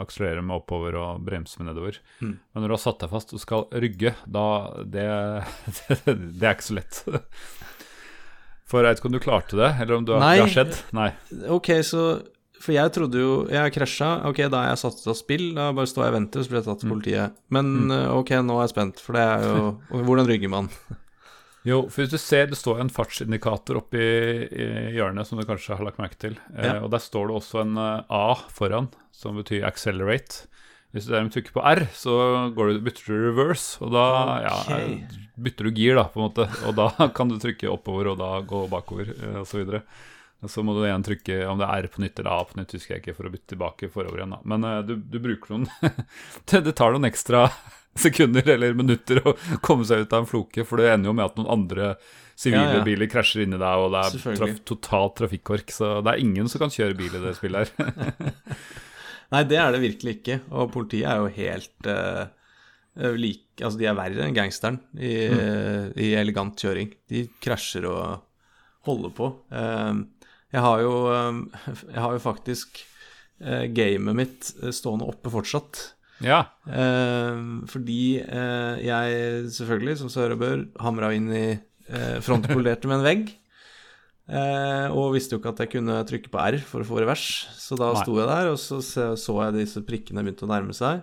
[0.00, 1.98] akselererer med oppover og bremser med nedover.
[2.20, 2.36] Mm.
[2.38, 4.46] Men når du har satt deg fast og skal rygge, da
[4.84, 5.08] Det,
[5.80, 5.98] det,
[6.38, 7.02] det er ikke så lett.
[8.70, 10.76] For jeg vet ikke om du klarte det, eller om du har, det har skjedd?
[10.94, 11.08] Nei.
[11.50, 12.04] Ok, så
[12.60, 14.10] for jeg trodde jo Jeg krasja.
[14.28, 15.52] Ok, da er jeg satt til å spille.
[15.56, 16.96] Da bare står jeg og venter, så blir jeg tatt til mm.
[16.96, 17.38] politiet.
[17.56, 17.94] Men mm.
[17.96, 19.62] Eh, ok, nå er jeg spent, for det er jo
[20.08, 20.68] Hvordan rygger man?
[21.66, 24.00] Jo, for hvis du ser det står en fartsindikator oppi
[24.96, 26.38] hjørnet, som du kanskje har lagt merke til.
[26.54, 26.76] Eh, ja.
[26.78, 30.46] Eh, og der står det også en uh, A foran, som betyr accelerate.
[30.90, 32.14] Hvis du derimot trykker på R, så
[32.50, 34.06] du, bytter du reverse, og da
[34.40, 34.96] okay.
[34.96, 36.48] ja, bytter du gir, da, på en måte.
[36.66, 39.12] Og da kan du trykke oppover, og da gå bakover,
[40.40, 42.56] og så må du igjen trykke om det er R på nytt eller A på
[42.56, 44.32] nytt, husker jeg ikke, for å bytte tilbake forover igjen.
[44.36, 44.40] da.
[44.48, 45.68] Men uh, du, du, bruker noen
[46.50, 47.46] Det tar noen ekstra
[48.04, 51.26] sekunder eller minutter å komme seg ut av en floke, for det ender jo med
[51.26, 51.94] at noen andre
[52.40, 52.84] sivile ja, ja.
[52.86, 55.74] biler krasjer inni deg, og det er traf totalt trafikkork.
[55.74, 57.98] Så det er ingen som kan kjøre bil i det spillet her.
[59.34, 60.38] Nei, det er det virkelig ikke.
[60.56, 62.24] Og politiet er jo helt uh,
[63.14, 65.90] like Altså, de er verre enn gangsteren i, mm.
[66.00, 66.94] i elegant kjøring.
[67.12, 68.22] De krasjer og
[68.88, 69.28] holder på.
[69.52, 70.00] Uh,
[70.50, 71.40] jeg har jo, um,
[71.94, 72.82] jeg har jo faktisk
[73.44, 75.82] uh, gamet mitt uh, stående oppe fortsatt.
[76.20, 76.44] Ja.
[76.66, 81.48] Uh, fordi uh, jeg selvfølgelig, som sør og bør, hamra inn i
[82.22, 83.30] frontpolerte med en vegg.
[84.94, 87.24] og visste jo ikke at jeg kunne trykke på R for å få revers,
[87.58, 88.04] så da Nei.
[88.04, 88.78] sto jeg der, og så
[89.18, 91.02] så jeg disse prikkene begynte å nærme seg.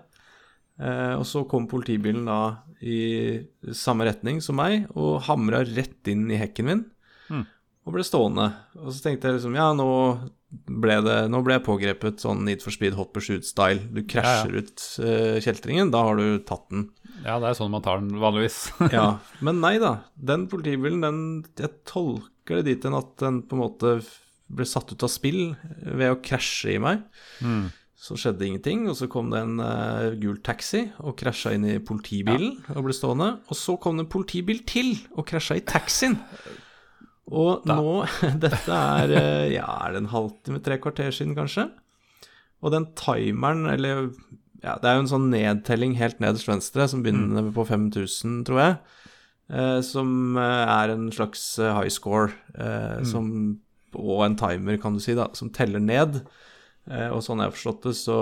[0.79, 3.43] og så kom politibilen da i
[3.75, 6.85] samme retning som meg og hamra rett inn i hekken min.
[7.27, 7.43] Mm
[7.87, 8.49] og ble stående.
[8.81, 9.87] Og så tenkte jeg liksom ja, nå
[10.67, 13.87] ble, det, nå ble jeg pågrepet sånn Need for Speed hot pursuit-style.
[13.95, 14.63] Du krasjer ja, ja.
[14.63, 16.89] ut uh, kjeltringen, da har du tatt den.
[17.23, 18.59] Ja, det er sånn man tar den vanligvis.
[18.95, 19.07] ja,
[19.43, 19.97] Men nei da.
[20.15, 21.19] Den politibilen, den
[21.57, 23.97] Jeg tolker det dit hen at den på en måte
[24.47, 25.41] ble satt ut av spill
[25.81, 27.03] ved å krasje i meg.
[27.43, 27.67] Mm.
[27.97, 31.79] Så skjedde ingenting, og så kom det en uh, gul taxi og krasja inn i
[31.83, 32.77] politibilen ja.
[32.77, 33.33] og ble stående.
[33.47, 36.19] Og så kom det en politibil til og krasja i taxien.
[37.27, 37.75] Og da.
[37.75, 38.05] nå
[38.43, 41.67] Dette er eh, ja, er det en halvtime, tre kvarter siden, kanskje.
[42.63, 44.07] Og den timeren, eller
[44.63, 47.53] ja, Det er jo en sånn nedtelling helt nederst venstre, som begynner mm.
[47.55, 48.77] på 5000, tror jeg.
[49.53, 53.07] Eh, som eh, er en slags eh, high score, eh, mm.
[53.11, 53.29] som,
[53.95, 56.21] og en timer, kan du si, da, som teller ned.
[56.89, 58.19] Eh, og sånn jeg har forstått det, så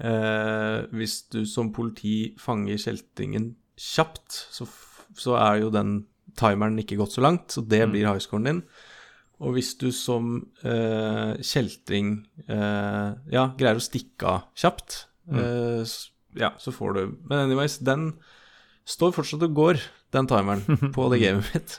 [0.00, 4.64] Hvis du som politi fanger kjeltringen kjapt, så,
[5.12, 5.90] så er jo den
[6.38, 7.92] timeren ikke gått så langt, så det mm.
[7.94, 8.62] blir highscoren din.
[9.40, 10.34] Og hvis du som
[10.68, 12.12] eh, kjeltring
[12.44, 15.38] eh, ja, greier å stikke av kjapt, mm.
[15.40, 15.94] eh,
[16.40, 18.12] ja, så får du Men anyways, den
[18.88, 19.80] står fortsatt og går,
[20.12, 20.64] den timeren,
[20.96, 21.78] på det gamet mitt.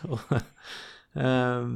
[1.21, 1.69] eh,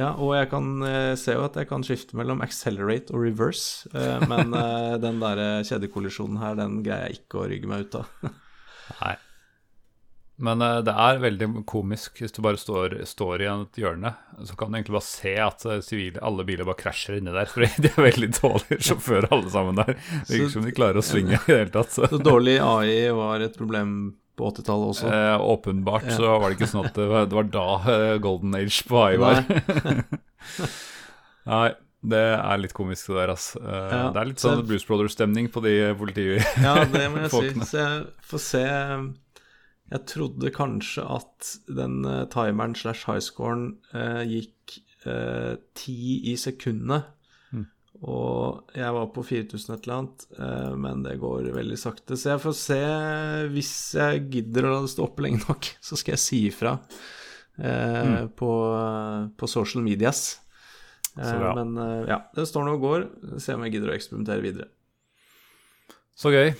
[0.00, 3.86] ja, og jeg kan eh, se jo at jeg kan skifte mellom accelerate og reverse,
[3.94, 4.50] eh, men
[5.04, 8.28] den der kjedekollisjonen her, den greier jeg ikke å rygge meg ut av.
[9.04, 9.16] Nei.
[10.38, 14.12] Men uh, det er veldig komisk hvis du bare står, står, i et hjørne.
[14.46, 17.50] Så kan du egentlig bare se at uh, civile, alle biler bare krasjer inni der.
[17.52, 19.96] For de er veldig dårlige sjåfører alle sammen der.
[19.98, 21.90] Det virker som de klarer å svinge i det hele tatt.
[21.94, 22.06] Så.
[22.12, 23.98] så dårlig AI var et problem
[24.38, 25.10] på 80-tallet også?
[25.10, 26.20] Uh, åpenbart ja.
[26.20, 29.20] så var det ikke sånn at det var, det var da golden age på AI
[29.24, 29.44] var.
[31.50, 31.68] Nei.
[31.98, 33.30] Det er litt komisk, det der.
[33.32, 33.58] Altså.
[33.58, 36.62] Ja, det er litt sånn Bruce Brothers-stemning på de politifolkene.
[36.62, 37.64] ja, det må jeg si.
[37.72, 38.62] Så jeg får se
[39.88, 45.98] jeg trodde kanskje at den uh, timeren slash highscoren uh, gikk uh, ti
[46.32, 47.02] i sekundene.
[47.52, 47.66] Mm.
[48.08, 52.18] Og jeg var på 4000 et eller annet, uh, men det går veldig sakte.
[52.18, 52.82] Så jeg får se
[53.54, 56.76] Hvis jeg gidder å la det stå oppe lenge nok, så skal jeg si ifra.
[57.58, 58.52] eh, på,
[59.36, 60.40] på social medias.
[61.18, 63.06] Eh, men eh, ja, det står nå og går.
[63.42, 64.70] Se om jeg gidder å eksperimentere videre.
[66.18, 66.52] Så gøy.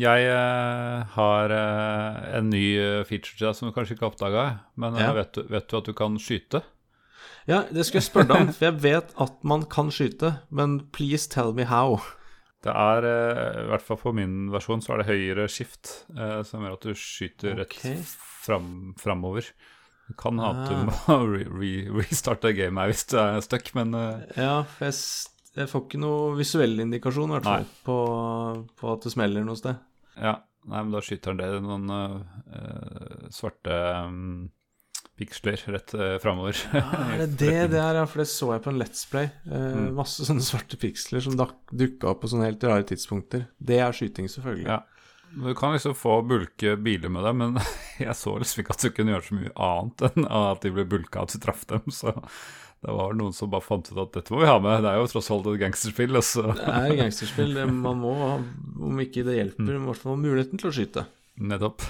[0.00, 4.14] Jeg uh, har uh, en ny eh, feature til deg som du kanskje ikke har
[4.14, 4.44] oppdaga.
[4.80, 5.12] Men Ja.
[5.14, 6.64] vet, du, vet du at du kan skyte?
[7.46, 10.80] Ja, det skulle jeg spørre deg om, for jeg vet at man kan skyte, men
[10.96, 12.00] please tell me how.
[12.64, 13.04] Det er,
[13.60, 15.90] i hvert fall på min versjon, så er det høyere skift
[16.48, 17.98] som gjør at du skyter okay.
[17.98, 18.14] rett
[18.46, 19.50] fram, framover.
[20.08, 23.92] Du kan ha at du må re re restarte gamet hvis du er stuck, men
[24.32, 27.98] Ja, for jeg, s- jeg får ikke noe visuell indikasjon, i hvert fall, på,
[28.80, 29.78] på at det smeller noe sted.
[30.20, 30.40] ja.
[30.64, 33.74] Nei, men da skyter han det noen eh, svarte
[34.08, 34.46] um,
[35.20, 36.56] piksler rett uh, framover.
[36.72, 38.06] Er det det det er, ja?
[38.08, 39.28] For det så jeg på en Let's Play.
[39.44, 39.90] Uh, Mm.
[39.98, 43.44] Masse sånne svarte piksler som dukka opp på sånne helt rare tidspunkter.
[43.60, 44.70] Det er skyting, selvfølgelig.
[44.72, 44.80] Ja.
[45.34, 47.60] Du kan liksom få bulke biler med dem, men
[48.06, 50.88] jeg så liksom ikke at du kunne gjøre så mye annet enn at de ble
[50.88, 51.84] bulka at du traff dem.
[51.92, 52.14] Så
[52.84, 54.82] det var noen som bare fant ut at dette må vi ha med.
[54.84, 56.14] Det er jo tross alt et gangsterspill.
[56.20, 56.44] Altså.
[56.52, 57.56] Det er gangsterspill.
[57.72, 58.12] Man må,
[58.90, 59.82] om ikke det hjelper, Mm.
[59.82, 61.06] i hvert fall ha muligheten til å skyte.
[61.40, 61.82] Nettopp.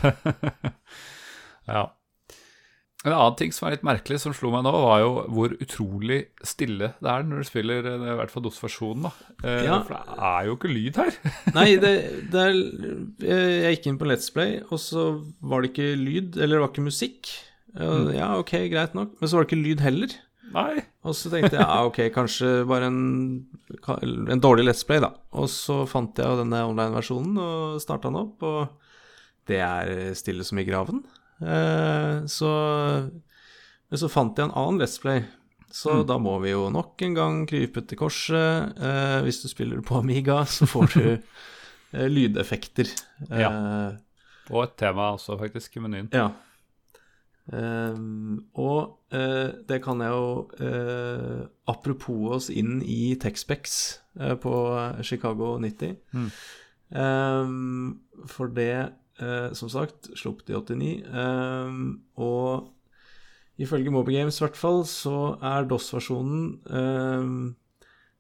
[1.69, 1.85] ja.
[3.05, 6.23] En annen ting som er litt merkelig, som slo meg nå, var jo hvor utrolig
[6.47, 9.11] stille det er når du spiller eh, i hvert fall DOS-versjonen.
[9.45, 9.83] Eh, Ja.
[9.85, 11.19] For det er jo ikke lyd her.
[11.59, 11.91] Nei, det,
[12.33, 12.55] det er
[13.29, 15.05] Jeg gikk inn på Let's Play, og så
[15.45, 17.35] var det ikke lyd, eller det var ikke musikk.
[17.75, 19.17] Ja, ok, greit nok.
[19.21, 20.13] Men så var det ikke lyd heller.
[20.55, 20.85] Nei.
[21.05, 22.99] Og så tenkte jeg ja, ok, kanskje bare en,
[24.31, 25.11] en dårlig Let's Play, da.
[25.35, 28.69] Og så fant jeg denne online-versjonen og starta den opp, og
[29.51, 31.03] det er stille som i graven.
[31.43, 32.51] Eh, så
[33.91, 35.25] Men så fant jeg en annen Let's Play,
[35.75, 36.07] så Mm.
[36.07, 38.73] da må vi jo nok en gang krype til korset.
[38.79, 41.05] Eh, hvis du spiller på Amiga, så får du
[41.93, 42.87] eh, lydeffekter.
[43.31, 43.93] Eh,
[44.51, 46.09] Og et tema også, faktisk, i menyen.
[46.13, 46.31] ja.
[47.53, 50.29] Ehm, og uh, det kan jeg jo
[50.65, 54.55] uh, Apropos oss inn i Texpex uh, på
[55.05, 55.97] Chicago 90.
[56.13, 56.31] Mm.
[56.95, 61.03] Um, for det, eh, som sagt, sluppet i 89.
[61.11, 62.71] Um, og
[63.59, 67.55] ifølge Moby Games i hvert fall, så er DOS-versjonen ehm,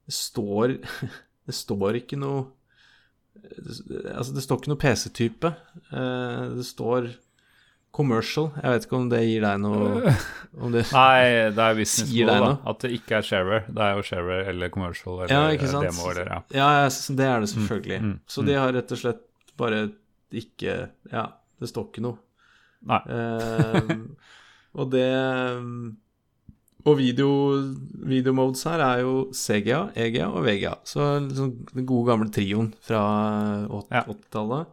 [0.06, 0.76] Det står
[1.46, 2.46] Det står ikke noe
[3.44, 5.50] Altså, det står ikke noe PC-type.
[5.92, 7.08] Eh, det står
[7.94, 8.48] commercial.
[8.60, 10.12] Jeg vet ikke om det gir deg noe
[10.64, 12.46] om det, Nei, det er business model?
[12.72, 13.64] At det ikke er sharer.
[13.70, 15.86] Det er jo sharer eller commercial eller Ja, ikke sant?
[15.88, 16.40] demo eller ja.
[16.58, 18.00] Ja, det er det selvfølgelig.
[18.02, 19.22] mm, Så de har rett og slett
[19.60, 19.84] bare
[20.34, 20.78] ikke
[21.12, 21.28] Ja,
[21.62, 22.18] det står ikke noe.
[22.84, 22.98] Nei.
[23.08, 23.92] Eh,
[24.74, 25.06] og det
[26.84, 27.28] Og video,
[28.10, 30.74] videomodes her er jo Segia, EGA og VGA.
[30.84, 33.00] Så liksom den gode gamle trioen fra
[33.72, 34.02] åt- Ja.
[34.04, 34.66] 80-tallet.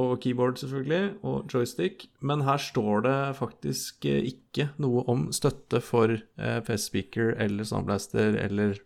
[0.00, 2.08] Og keyboard, selvfølgelig, og joystick.
[2.20, 8.34] Men her står det faktisk eh, ikke noe om støtte for eh, PS-speaker eller Soundblaster
[8.42, 8.80] eller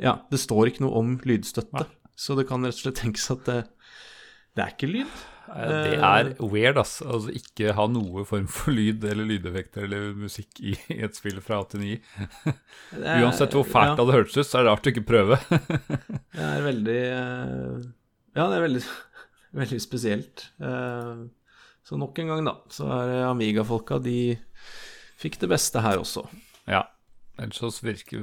[0.00, 1.84] Ja, det står ikke noe om lydstøtte.
[1.84, 2.14] Nei.
[2.16, 3.58] Så det kan rett og slett tenkes at det,
[4.56, 5.20] det er ikke lyd.
[5.52, 6.94] Det er weird, ass.
[7.04, 11.58] Altså ikke ha noe form for lyd eller lydeffekter eller musikk i et spill fra
[11.66, 11.98] 89.
[12.46, 13.96] Det er- Uansett hvor fælt ja.
[13.98, 15.38] det hadde hørtes ut, så er det rart å ikke prøve.
[16.32, 17.82] Det er veldig eh,
[18.38, 18.82] Ja, det er veldig,
[19.54, 20.48] veldig spesielt.
[20.60, 21.24] Eh,
[21.84, 24.38] Så nok en gang, da, så er det Amiga-folka De
[25.18, 26.26] fikk det beste her også.
[26.68, 26.84] ja.
[27.38, 28.20] Ellers så virker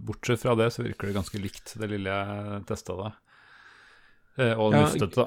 [0.00, 3.10] Bortsett fra det, så virker det ganske likt, det lille jeg testa da.
[4.38, 5.26] Eh, Og luftet, da.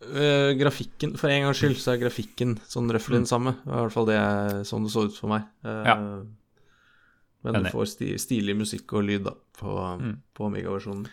[0.00, 3.52] Eh, grafikken, For en gangs skyld så er grafikken sånn røftlig den samme.
[3.66, 5.44] I hvert fall det er sånn det så ut for meg.
[5.62, 5.94] Ja.
[7.44, 7.86] Men du får
[8.18, 10.16] stilig musikk og lyd da på, Mm.
[10.34, 11.06] på Amiga-versjonen.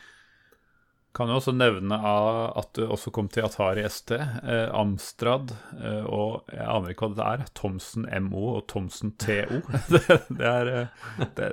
[1.17, 5.49] Kan jo også nevne at du også kom til Atari ST, eh, Amstrad
[5.79, 9.63] eh, og jeg aner ikke hva det er, Thomsen MO og Thomsen TO.
[9.93, 11.47] det, det er, eh, det,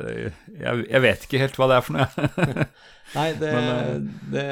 [0.60, 2.66] jeg, jeg vet ikke helt hva det er for noe.
[3.16, 4.44] Nei, det, Men, det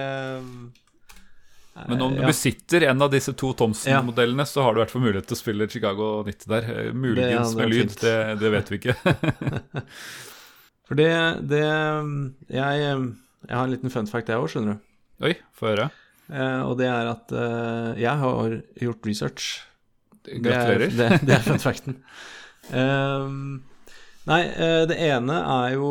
[1.91, 2.31] Men om du ja.
[2.31, 5.41] besitter en av disse to Thomsen-modellene, så har du i hvert fall mulighet til å
[5.43, 6.71] spille Chicago 90 der.
[6.73, 8.97] Eh, Muligens med lyd, det, det vet vi ikke.
[10.89, 11.13] For det,
[11.53, 14.89] det jeg, jeg har en liten fun fact, jeg òg, skjønner du.
[15.23, 15.85] Oi, få høre.
[16.27, 19.51] Uh, og det er at uh, jeg har gjort research.
[20.27, 20.89] Gratulerer.
[20.91, 22.01] Det er, det, det er fun facten.
[22.79, 23.63] Ehm,
[24.31, 25.89] nei, eh, det ene er jo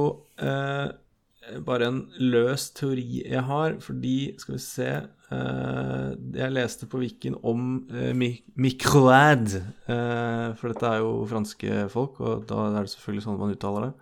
[1.67, 4.87] bare en løs teori jeg har, fordi Skal vi se
[5.27, 9.51] Jeg leste på Wiken om uh, Microad.
[9.83, 13.93] for dette er jo franske folk, og da er det selvfølgelig sånn man uttaler det.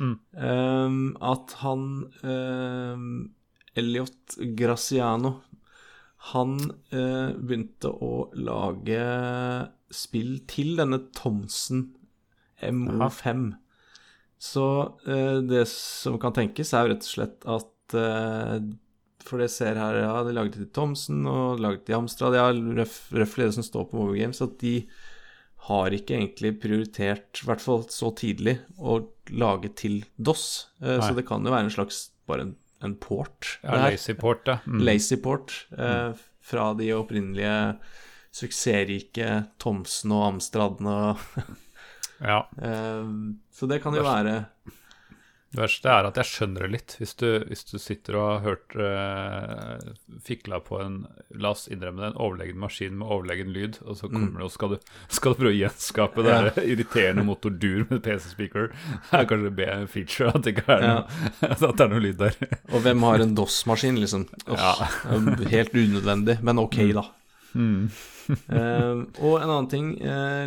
[0.00, 0.16] Mm.
[0.40, 1.86] Ehm, at han
[3.76, 5.36] Elliot Graciano
[6.32, 6.56] han
[6.90, 9.02] eh, begynte å lage
[9.94, 11.84] spill til denne Thomsen
[12.64, 13.52] MO5.
[14.42, 14.66] Så
[15.06, 18.56] eh, det som kan tenkes, er jo rett og slett at eh,
[19.26, 22.36] For det jeg ser her, ja, de laget det til Thomsen og laget til Amstrad,
[22.38, 24.76] ja, røffelig det som står på Mobile Games, at de
[25.66, 29.00] har ikke egentlig prioritert, i hvert fall så tidlig, å
[29.34, 30.44] lage til DOS.
[30.82, 32.54] Eh, så det kan jo være en slags bare en,
[32.86, 33.58] en port.
[33.62, 33.90] Ja, der.
[33.90, 34.58] Lazy Lazyport, ja.
[34.66, 34.80] Mm.
[34.86, 36.10] Lazyport eh,
[36.46, 37.76] fra de opprinnelige
[38.36, 39.30] suksessrike
[39.62, 41.46] Thomsen og Amstradene og
[42.20, 42.42] ja.
[42.68, 43.14] eh,
[43.52, 44.38] Så det kan jo være
[45.56, 46.94] Det verste er at jeg skjønner det litt.
[47.00, 49.94] Hvis du, hvis du sitter og har hørt uh,
[50.26, 50.98] fikla på en
[51.40, 54.52] La oss innrømme det, en overlegen maskin med overlegen lyd, og så kommer du og
[54.52, 56.42] skal du, skal du prøve å gjenskape det Ja.
[56.50, 58.68] der irriterende motordur med PC-speaker.
[59.10, 60.94] Det er kanskje be en feature at det ikke er Ja.
[61.00, 62.36] noe, at det er noe lyd der.
[62.72, 64.28] Og hvem har en DOS-maskin, liksom?
[64.46, 64.90] Åh, Ja.
[65.56, 67.06] Helt unødvendig, men ok, da.
[67.56, 67.88] Mm.
[68.28, 70.44] Eh, og en annen ting, eh,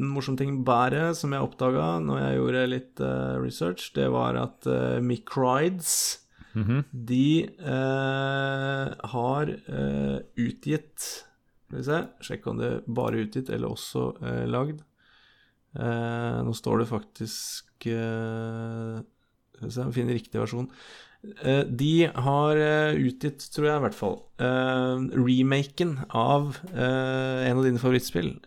[0.00, 4.34] liten morsom ting bare, som jeg oppdaga når jeg gjorde litt uh, research, det var
[4.36, 6.18] at uh, Microids
[6.54, 6.84] -hmm.
[6.90, 11.26] De uh, har uh, utgitt
[11.66, 14.12] Skal vi se, sjekk om det bare er utgitt eller også
[14.46, 14.82] lagd.
[15.72, 17.86] Nå står det faktisk
[19.68, 20.70] se, jeg finner riktig versjon.
[21.44, 27.64] Eh, de har eh, utgitt, tror jeg i hvert fall, eh, remaken av en av
[27.66, 28.38] dine favorittspill,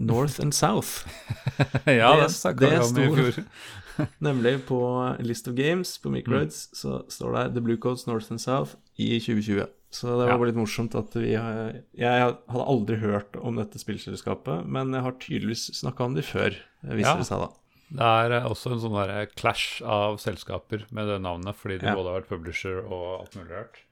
[0.00, 1.04] North and South.
[1.86, 3.44] ja, Det- det det i fjor.
[4.24, 4.78] Nemlig på
[5.20, 9.18] List of Games på Microids så står det The Blue Codes North and South i
[9.20, 9.66] 2020.
[9.92, 10.44] Så det var Ja.
[10.48, 15.12] litt morsomt at vi har Jeg hadde aldri hørt om dette spillselskapet, men jeg har
[15.20, 17.16] tydeligvis snakka om det før, viser Ja.
[17.20, 17.48] det seg da.
[17.92, 21.90] Det er eh, også en sånn der clash av selskaper med det navnet, fordi de
[21.90, 21.94] Ja.
[21.98, 23.82] både har vært publisher og alt mulig rart.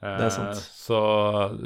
[0.00, 0.54] Det er sant.
[0.54, 0.98] Eh, Så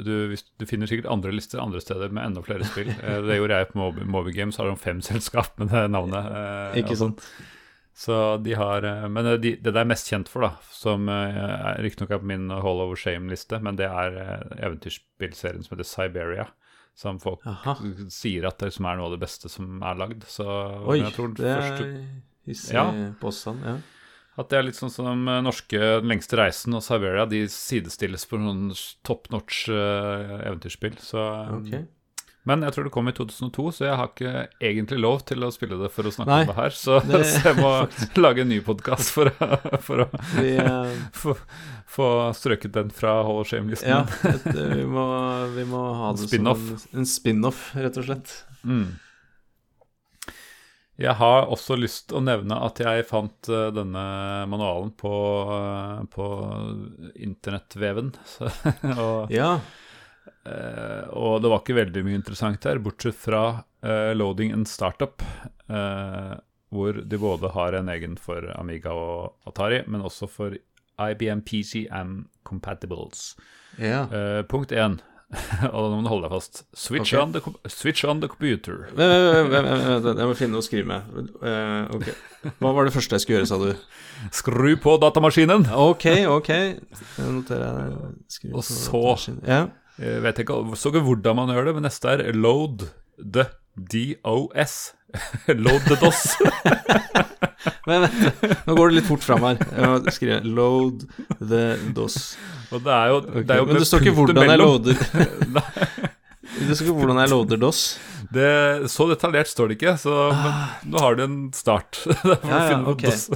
[0.03, 2.89] du, du finner sikkert andre lister andre steder med enda flere spill.
[3.03, 6.25] Eh, det gjorde jeg på Moby, Moby Games, har de fem selskap med det navnet.
[6.33, 7.09] eh, Ikke altså.
[7.11, 7.27] sant?
[7.93, 11.05] Så de har eh, Men eh, de, det det er mest kjent for, da, som
[11.09, 15.85] eh, riktignok er på min Hall of Shame-liste, men det er eh, eventyrspillserien som heter
[15.89, 16.47] Siberia.
[16.95, 17.73] Som folk Aha.
[18.13, 20.27] sier at det liksom er noe av det beste som er lagd.
[20.29, 20.45] Så
[20.85, 21.95] Oi, jeg tror det første er
[22.45, 22.85] hissig Ja.
[23.19, 23.65] påstand.
[23.65, 23.77] Ja.
[24.37, 28.25] At det er litt sånn som den norske Den lengste reisen og Siberia, de sidestilles
[28.29, 28.71] på noen
[29.05, 30.95] top notch uh, eventyrspill.
[31.01, 31.83] Så, eh, Ok.
[32.45, 35.51] Men jeg tror det kom i 2002, så jeg har ikke egentlig lov til å
[35.55, 36.73] spille det for å snakke Nei, om det her.
[36.75, 37.71] Så, det- så jeg må
[38.19, 39.29] lage en ny podkast for,
[39.79, 40.03] for
[40.43, 40.97] eh,
[41.93, 43.89] få, strøket den fra Hall of Shame-listen.
[43.89, 45.05] ja, et, eh, vi, må,
[45.53, 46.63] vi må ha det Spin-off.
[46.65, 48.33] som en, en spin-off, rett og slett.
[48.65, 48.87] Mm.
[51.01, 54.03] Jeg har også lyst til å nevne at jeg fant uh, denne
[54.49, 55.13] manualen på,
[55.49, 56.27] uh, på
[57.17, 58.11] internettveven.
[59.01, 59.55] Og, Ja.
[60.45, 63.63] uh, og det var ikke veldig mye interessant her, bortsett fra
[64.15, 65.19] loading and startup.
[66.73, 70.55] hvor de både har en egen for Amiga og Atari, men også for
[70.99, 73.33] IBM PCM Compatibles.
[73.79, 74.05] ja.
[74.11, 74.99] Uh, punkt én,
[75.73, 76.63] og nå må du holde deg fast.
[76.77, 77.21] Switch, okay.
[77.23, 78.83] on, the, switch on the computer.
[78.93, 81.31] Vent, vent, jeg må finne noe å skrive med.
[81.41, 82.13] Uh, okay.
[82.59, 83.71] Hva var det første jeg skulle gjøre, sa du?
[84.41, 85.65] Skru på datamaskinen!
[85.73, 86.51] Ok, ok.
[86.53, 88.51] Jeg noterer jeg.
[88.53, 89.63] Og så- Ja.
[90.01, 92.87] Jeg vet ikke, så ikke hvordan man gjør det, men neste er load
[93.17, 93.45] the
[93.77, 94.93] DOS.
[95.65, 96.23] load the DOS.
[97.87, 99.61] Men vent, nå går det litt fort fram her.
[99.61, 101.05] Jeg må skrive 'load
[101.39, 101.63] the
[101.95, 102.35] DOS'.
[102.73, 103.43] Og det er jo, okay.
[103.43, 105.01] det er jo Men det står ikke hvordan jeg loader
[106.53, 107.81] Det står ikke hvordan jeg loader DOS.
[108.33, 108.51] Det,
[108.89, 112.01] så detaljert står det ikke, så men nå har du en start.
[112.23, 112.47] Ah.
[112.49, 113.03] Ja, ja, ok.
[113.05, 113.27] DOS.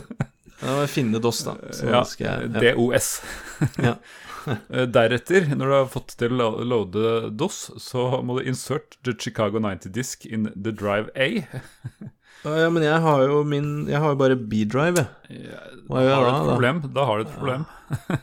[0.57, 1.57] Da må jeg finne DOS, da.
[1.85, 2.71] Ja, jeg, ja.
[2.73, 3.11] DOS.
[3.77, 3.97] Ja.
[4.47, 8.97] Eh, Deretter, når du har fått til å lo- loade DOS, så må du insert
[9.03, 11.43] the Chicago 90 disk in the drive A.
[12.45, 15.41] Ja, men jeg har jo min Jeg har jo bare B-drive, jeg.
[15.49, 16.51] Ja, Hva Da gjør jeg et da, da?
[16.53, 16.81] problem.
[16.95, 17.65] Da har du et problem.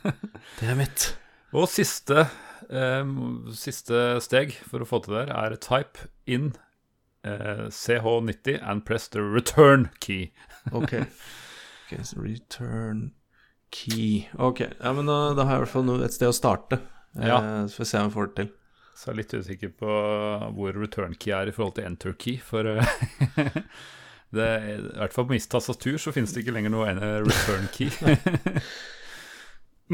[0.61, 1.07] Det er mitt.
[1.55, 2.27] Og siste,
[2.71, 3.11] eh,
[3.55, 6.53] siste steg for å få til det, her er type in
[7.27, 10.33] eh, CH90 and press the return key.
[10.73, 10.95] Ok.
[11.85, 13.11] okay so return
[13.71, 14.29] key.
[14.39, 16.79] Ok, ja, men da, da har jeg i hvert fall et sted å starte.
[17.19, 17.39] Ja.
[17.41, 18.53] Eh, så får vi se om jeg får det til.
[18.95, 19.99] Så jeg er litt usikker på
[20.55, 22.95] hvor return key er i forhold til enter key, for eh,
[24.37, 27.69] det, I hvert fall på mitt tastatur så finnes det ikke lenger noe ene return
[27.75, 27.91] key.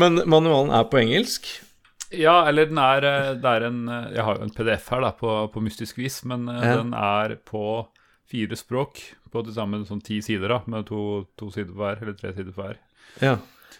[0.00, 1.48] Men manualen er på engelsk.
[2.14, 5.10] ja, eller den er eh, er en eh, Jeg har jo en PDF her da
[5.18, 6.76] på, på mystisk vis, men eh, Ja.
[6.82, 7.86] den er på
[8.30, 9.00] fire språk.
[9.30, 12.32] På til sammen sånn ti sider, da, med to, to sider på hver, eller tre
[12.34, 12.78] sider på hver.
[13.22, 13.36] Ja.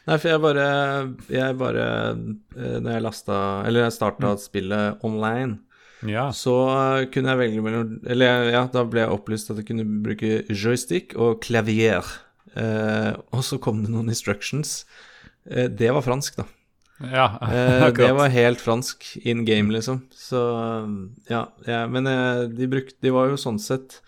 [0.07, 0.63] Nei, for jeg bare
[1.29, 1.83] Jeg bare
[2.17, 3.35] Når jeg lasta
[3.69, 5.59] Eller jeg starta spillet online,
[6.09, 6.31] Ja.
[6.33, 9.85] så eh, kunne jeg velge mellom Eller ja, da ble jeg opplyst at jeg kunne
[10.05, 12.07] bruke joystick og klavier.
[12.57, 14.85] Eh, og så kom det noen instructions.
[15.51, 16.47] Eh, det var fransk, da.
[17.05, 20.03] ja Eh, det var helt fransk in game, liksom.
[20.13, 20.41] Så
[21.31, 24.01] ja, ja men eh, de brukte De var jo sånn sett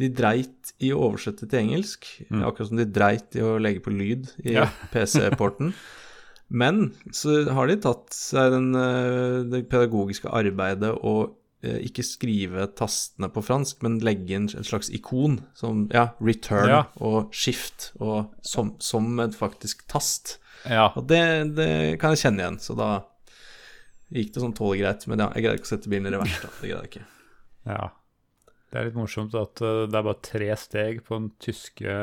[0.00, 3.92] De dreit i å oversette til engelsk, akkurat som de dreit i å legge på
[3.92, 4.68] lyd i Ja.
[4.94, 5.74] PC-porten.
[6.50, 12.64] Men så har de tatt seg den, eh, det pedagogiske arbeidet og eh, ikke skrive
[12.74, 16.80] tastene på fransk, men legge inn et slags ikon som ja, return Ja.
[16.98, 20.38] og shift og som, som et faktisk tast.
[20.66, 20.88] ja.
[20.96, 21.70] Og det, det
[22.02, 22.90] kan jeg kjenne igjen, så da
[24.10, 25.04] gikk det sånn tålegreit.
[25.04, 25.06] greit.
[25.12, 26.48] Men ja, jeg greide ikke å sette bilen i revers, da.
[26.60, 27.06] Det greide jeg ikke.
[27.70, 27.90] Ja.
[28.70, 31.94] Det er litt morsomt at uh, det er bare tre steg på den tyske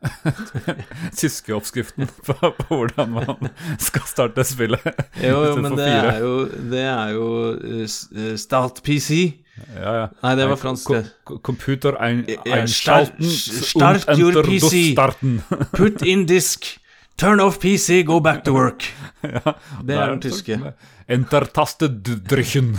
[1.20, 4.86] tyske oppskriften på, på hvordan man skal starte spillet.
[5.20, 6.32] Jo, jo, men det er jo,
[6.72, 9.20] det er jo eh, eh, Start PC.
[9.76, 10.06] Ja, ja.
[10.24, 11.02] Nei, det var fransk, det.
[11.44, 14.94] Computer ein, ein einschalten start- start your PC.
[14.94, 15.42] starten.
[15.76, 16.78] Put in disk.
[17.20, 18.86] Turn off PC, go back to work.
[19.20, 19.52] ja,
[19.84, 20.56] Det er den tyske.
[21.12, 22.78] Enter-taste drüchen.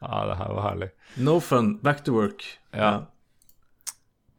[0.00, 0.90] Ja, det her var herlig.
[1.16, 2.44] No fun, back to work.
[2.74, 3.06] Ja.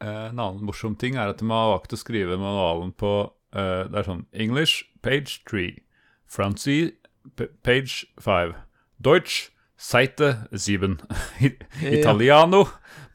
[0.02, 3.12] Eh, En annen morsom ting er at de har valgt å skrive manualen på
[3.54, 5.68] uh, Det er sånn English, page 3.
[6.26, 6.92] Francie,
[7.62, 8.54] page 5.
[9.02, 10.96] Deutsch, Seite 7.
[11.82, 12.64] Italiano,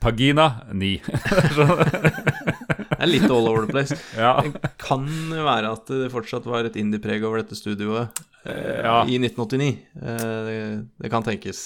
[0.04, 1.02] pagina 9.
[2.98, 3.96] Det er litt all over the place.
[4.18, 4.40] ja.
[4.42, 8.10] Det kan jo være at det fortsatt var et indie-preg over dette studioet
[8.48, 9.04] eh, Ja.
[9.06, 9.70] i 1989.
[10.02, 10.56] Eh, det,
[11.04, 11.62] det kan tenkes.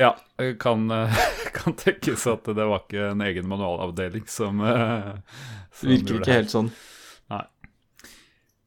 [0.00, 0.14] Ja.
[0.36, 1.18] det Kan, eh,
[1.56, 5.10] kan tenkes at det var ikke en egen manualavdeling som, eh,
[5.74, 6.70] som virker ikke helt sånn.
[7.32, 7.44] Nei.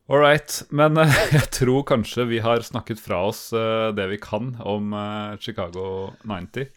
[0.07, 0.61] All right.
[0.69, 4.93] Men eh, jeg tror kanskje vi har snakket fra oss eh, det vi kan om
[4.95, 6.69] eh, Chicago 90.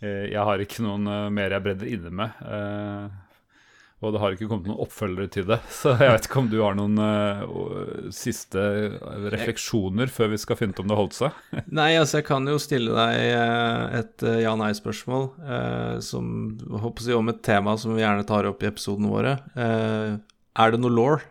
[0.00, 3.20] Eh, jeg har ikke noen eh, mer jeg bredder inne med.
[4.04, 5.58] Eh, og det har ikke kommet noen oppfølgere til det.
[5.80, 8.62] Så jeg vet ikke om du har noen uh, siste
[9.32, 11.40] refleksjoner før vi skal finne ut om det holdt seg.
[11.80, 16.30] Nei, altså jeg kan jo stille deg eh, et eh, ja-nei-spørsmål uh, som
[16.84, 19.38] håper å si om et tema som vi gjerne tar opp i episodene våre.
[19.56, 20.20] Uh,
[20.54, 21.22] er det noe law?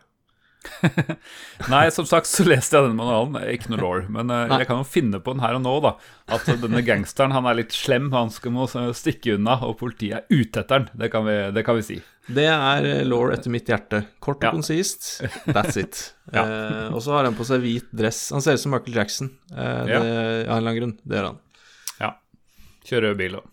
[1.74, 3.36] Nei, som sagt så leste jeg denne manualen.
[3.54, 4.02] Ikke noe law.
[4.12, 5.92] Men uh, jeg kan jo finne på den her og nå, da.
[6.36, 10.28] At denne gangsteren han er litt slem, han skal må stikke unna, og politiet er
[10.44, 10.90] ute etter han.
[11.00, 12.00] Det kan vi, det kan vi si.
[12.34, 14.04] Det er eh, law etter mitt hjerte.
[14.24, 14.52] Kort og Ja.
[14.56, 15.10] konsist.
[15.56, 16.04] That's it.
[16.32, 16.44] Ja.
[16.48, 18.30] uh, og så har han på seg hvit dress.
[18.36, 19.34] Han ser ut som Michael Jackson.
[19.52, 20.00] uh, det, Ja.
[20.00, 20.96] Av en eller annen grunn.
[21.04, 21.42] Det gjør han.
[22.00, 22.14] Ja.
[22.88, 23.50] Kjører rød bil òg.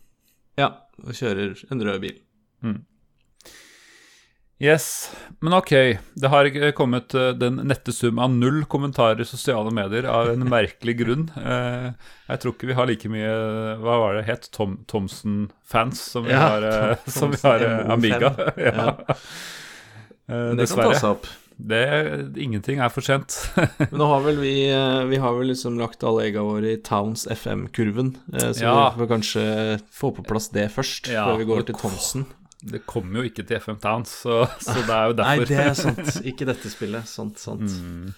[0.61, 0.71] Ja,
[1.03, 2.21] og kjører en rød bil.
[4.61, 5.11] Yes.
[5.41, 5.71] Men ok,
[6.21, 10.45] det har kommet eh, den nette sum av null kommentarer i sosiale medier av en
[10.53, 11.31] merkelig grunn.
[11.41, 11.87] Eh,
[12.29, 13.31] jeg tror ikke vi har like mye
[13.81, 14.51] Hva var det het?
[14.53, 17.65] Tom, Thomsen-fans som vi Ja, har, eh, som vi har
[17.97, 18.35] Amiga.
[18.37, 18.59] MO5.
[18.69, 19.17] ja.
[20.31, 20.99] Men det kan ta dessverre.
[21.01, 21.31] seg opp.
[21.61, 21.81] Det,
[22.41, 23.35] ingenting er for sent.
[23.57, 24.53] Men nå har vel vi
[25.11, 28.77] Vi har vel liksom lagt alle egga våre i Towns FM-kurven, så Ja.
[28.95, 29.47] vi får kanskje
[29.93, 32.29] få på plass det først, Ja, før vi går til Thomsen.
[32.61, 35.45] Det kommer jo ikke til FM Towns, så, så det er jo derfor.
[35.45, 36.19] Nei, det er sant.
[36.29, 37.09] Ikke dette spillet.
[37.09, 37.65] Sant, sant.
[37.81, 38.11] Mm.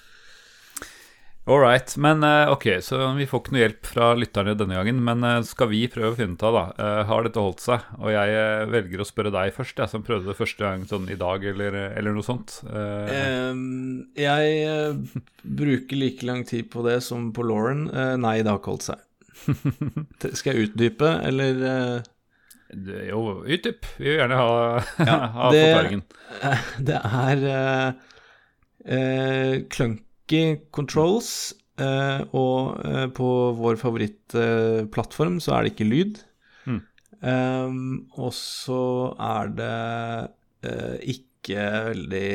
[1.45, 1.97] All right.
[1.99, 5.01] Men eh, ok, så vi får ikke noe hjelp fra lytterne denne gangen.
[5.03, 6.64] Men eh, skal vi prøve å finne ut av, da.
[6.78, 7.88] Eh, har dette holdt seg?
[7.99, 11.18] Og jeg velger å spørre deg først, jeg som prøvde det første gang sånn i
[11.18, 12.61] dag, eller, eller noe sånt.
[12.70, 15.01] Ehm, jeg
[15.43, 17.88] bruker like lang tid på det som på Lauren.
[18.22, 19.03] Nei, det har ikke holdt seg.
[20.38, 22.05] Skal jeg utdype, eller
[22.72, 23.86] jo, utdyp.
[23.98, 24.52] Vi vil gjerne ha,
[25.10, 26.04] ja, ha det- forklaringen.
[26.88, 27.44] Det er
[28.88, 30.42] uh, clunky
[30.74, 36.22] controls, uh, og uh, på vår favorittplattform så er det ikke lyd.
[36.66, 36.80] Mm.
[37.22, 37.82] Um,
[38.18, 38.82] og så
[39.20, 39.76] er det
[41.12, 41.62] ikke
[41.92, 42.28] veldig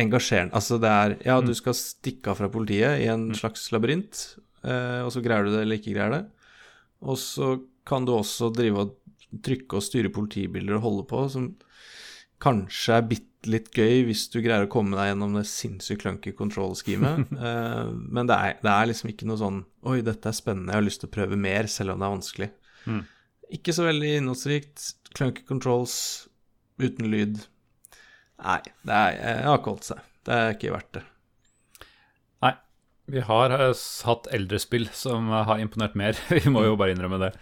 [0.00, 4.20] engasjerende Altså det er Ja, du skal stikke av fra politiet i en slags labyrint,
[4.62, 6.20] og så greier du det eller ikke greier det.
[7.00, 7.54] Og så
[7.88, 8.94] kan du også drive og
[9.44, 11.50] trykke og styre politibiler og holde på, som
[12.40, 16.32] kanskje er bitte litt gøy hvis du greier å komme deg gjennom det sinnssykt clunky
[16.36, 17.32] control-schemet.
[17.36, 20.80] uh, men det er, det er liksom ikke noe sånn Oi, dette er spennende, jeg
[20.82, 22.50] har lyst til å prøve mer, selv om det er vanskelig.
[22.84, 23.00] Mm.
[23.56, 24.90] Ikke så veldig innholdsrikt.
[25.16, 25.94] Clunky controls
[26.80, 27.40] uten lyd.
[28.40, 30.04] Nei, det er, jeg har ikke holdt seg.
[30.26, 31.02] Det er ikke verdt det.
[32.44, 32.52] Nei.
[33.10, 36.20] Vi har eh, hatt eldre spill som eh, har imponert mer.
[36.36, 37.32] Vi må jo bare innrømme det.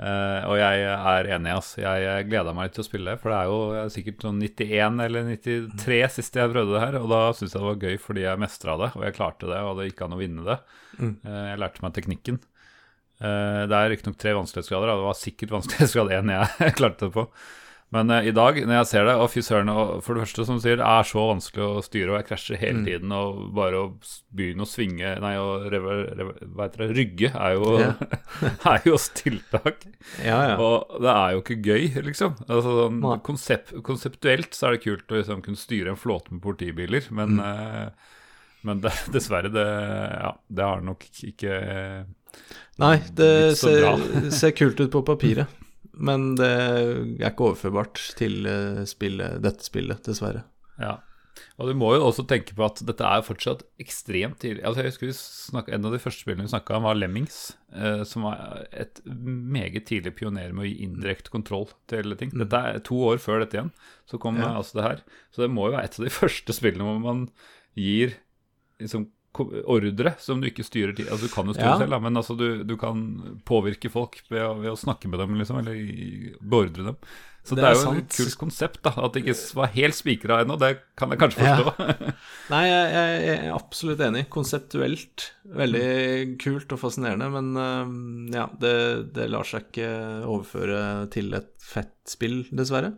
[0.00, 1.74] Eh, og jeg er enig, ass.
[1.80, 5.02] Jeg, jeg gleda meg litt til å spille, for det er jo sikkert sånn 91
[5.04, 6.98] eller 93 sist jeg prøvde det her.
[7.02, 9.60] Og da syntes jeg det var gøy fordi jeg mestra det, og jeg klarte det,
[9.60, 10.58] og det gikk an å vinne det.
[10.98, 11.14] Mm.
[11.26, 12.40] Uh, jeg lærte meg teknikken.
[13.22, 17.14] Uh, det er riktignok tre vanskelighetsgrader, og det var sikkert vanskelighetsgrad én jeg klarte det
[17.18, 17.28] på.
[17.92, 19.68] Men uh, i dag, når jeg ser det, og fy søren
[20.00, 22.56] For det første, som du sier, det er så vanskelig å styre, og jeg krasjer
[22.62, 22.86] hele Mm.
[22.86, 23.12] tiden.
[23.12, 23.86] Og bare å
[24.32, 26.88] begynne å svinge Nei, å hva heter det?
[26.96, 27.90] Rygge er jo, Ja.
[28.72, 29.84] er jo tiltak.
[30.24, 30.56] Ja, ja.
[30.56, 32.34] Og det er jo ikke gøy, liksom.
[32.48, 36.42] Altså, sånn, konsept, konseptuelt så er det kult å liksom, kunne styre en flåte med
[36.42, 37.44] politibiler, men, Mm.
[37.44, 37.90] uh,
[38.64, 41.60] men det, dessverre, det, ja, det har nok ikke
[42.80, 43.84] Nei, det ser,
[44.32, 45.46] ser kult ut på papiret,
[46.02, 50.42] men det er ikke overførbart til eh, spillet, dette spillet, dessverre.
[50.82, 50.98] Ja.
[51.56, 54.60] Og du må jo også tenke på at dette er fortsatt ekstremt tidlig.
[54.68, 57.38] Altså jeg husker vi snakket, En av de første spillene vi snakka om, var Lemmings.
[57.72, 62.34] Eh, som var et meget tidlig pioner med å gi indirekte kontroll til ting.
[62.36, 63.72] Dette er to år før dette igjen.
[64.10, 64.52] Så kom Ja.
[64.60, 65.02] altså det her.
[65.32, 67.24] Så det må jo være et av de første spillene hvor man
[67.78, 68.18] gir
[68.82, 69.08] liksom
[69.40, 71.08] ordre som du ikke styrer til.
[71.08, 71.78] Altså Du kan jo styre Ja.
[71.80, 75.18] selv, da, men altså du, du kan påvirke folk ved å, ved å snakke med
[75.22, 76.96] dem, liksom, eller beordre dem.
[77.42, 78.92] Så Det det, er jo et kult konsept, da.
[79.02, 81.56] At det ikke var helt spikra ennå, det kan jeg kanskje Ja.
[81.58, 82.12] forstå.
[82.52, 82.92] Nei, jeg,
[83.26, 84.28] jeg er absolutt enig.
[84.30, 85.24] Konseptuelt
[85.58, 88.74] veldig kult og fascinerende, men eh, ja, det,
[89.16, 89.88] det lar seg ikke
[90.28, 92.92] overføre til et fett spill, dessverre.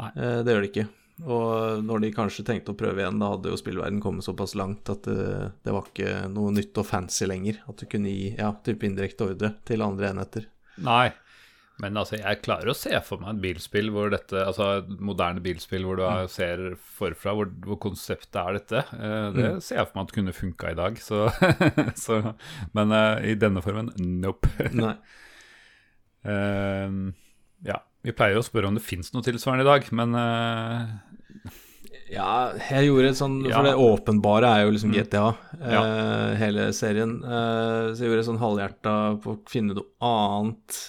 [0.00, 0.10] Nei.
[0.16, 0.88] Eh, det gjør det ikke.
[1.26, 4.88] Og når de kanskje tenkte å prøve igjen, da hadde jo spillverden kommet såpass langt
[4.88, 7.58] at det, det var ikke noe nytt og fancy lenger.
[7.68, 10.46] At du kunne gi ja, type indirekte ordre til andre enheter.
[10.80, 11.10] Nei.
[11.80, 15.40] Men altså, jeg klarer å se for meg et bilspill hvor dette Altså et moderne
[15.40, 16.28] bilspill hvor du Mm.
[16.28, 18.82] ser forfra hvor, hvor konseptet er dette.
[18.98, 19.60] Eh, det Mm.
[19.64, 21.22] ser jeg for meg at kunne funka i dag, så,
[22.04, 22.34] så
[22.74, 24.48] Men eh, i denne formen nope.
[24.76, 24.92] Nei.
[26.26, 27.12] uh,
[27.70, 27.78] ja.
[28.06, 30.98] Vi pleier å spørre om det fins noe tilsvarende i dag, men uh...
[32.10, 33.58] Ja, jeg gjorde et sånn Ja.
[33.60, 34.96] For det åpenbare er jo liksom Mm.
[34.98, 35.26] GTA,
[35.60, 35.82] Ja.
[35.84, 37.12] eh, hele serien.
[37.22, 40.80] Uh, så jeg gjorde et sånn halvhjerta på å finne noe annet.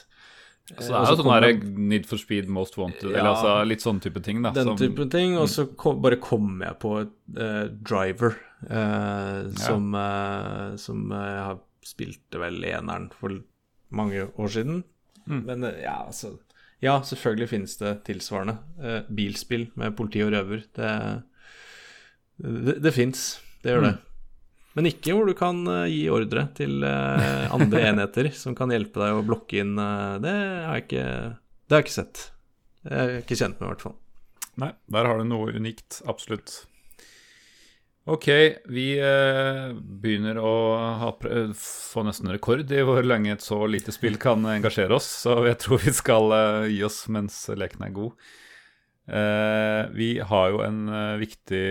[0.72, 1.54] så det er jo sånn her
[1.92, 3.20] Need for Speed, Most Wanted, Ja.
[3.20, 4.52] eller altså litt sånn type ting, da.
[4.52, 5.36] Den som- type ting.
[5.38, 8.38] Og så kom, bare kom jeg på et uh, driver
[8.70, 13.30] uh, som, uh, som jeg har spilte vel eneren for
[13.92, 14.84] mange år siden.
[15.28, 15.46] Mm.
[15.46, 16.40] Men ja, altså
[16.82, 18.58] Ja, selvfølgelig finnes det tilsvarende.
[18.82, 20.64] Eh, bilspill med politi og røver.
[20.74, 20.94] Det,
[22.42, 23.26] det, det fins.
[23.62, 23.98] Det gjør det.
[24.78, 29.02] Men ikke hvor du kan uh, gi ordre til uh, andre enheter som kan hjelpe
[29.04, 32.22] deg å blokke inn Uh, Det har jeg ikke Det har jeg ikke sett.
[32.82, 33.98] Det er jeg ikke kjent med, i hvert fall.
[34.62, 36.56] Nei, der har du noe unikt, absolutt.
[38.10, 38.26] Ok,
[38.74, 40.52] vi eh, begynner å
[40.98, 45.06] ha, pr- få nesten rekord i hvor lenge et så lite spill kan engasjere oss,
[45.22, 48.16] så jeg tror vi skal eh, gi oss mens leken er god.
[49.12, 51.62] Eh, vi har jo en eh, viktig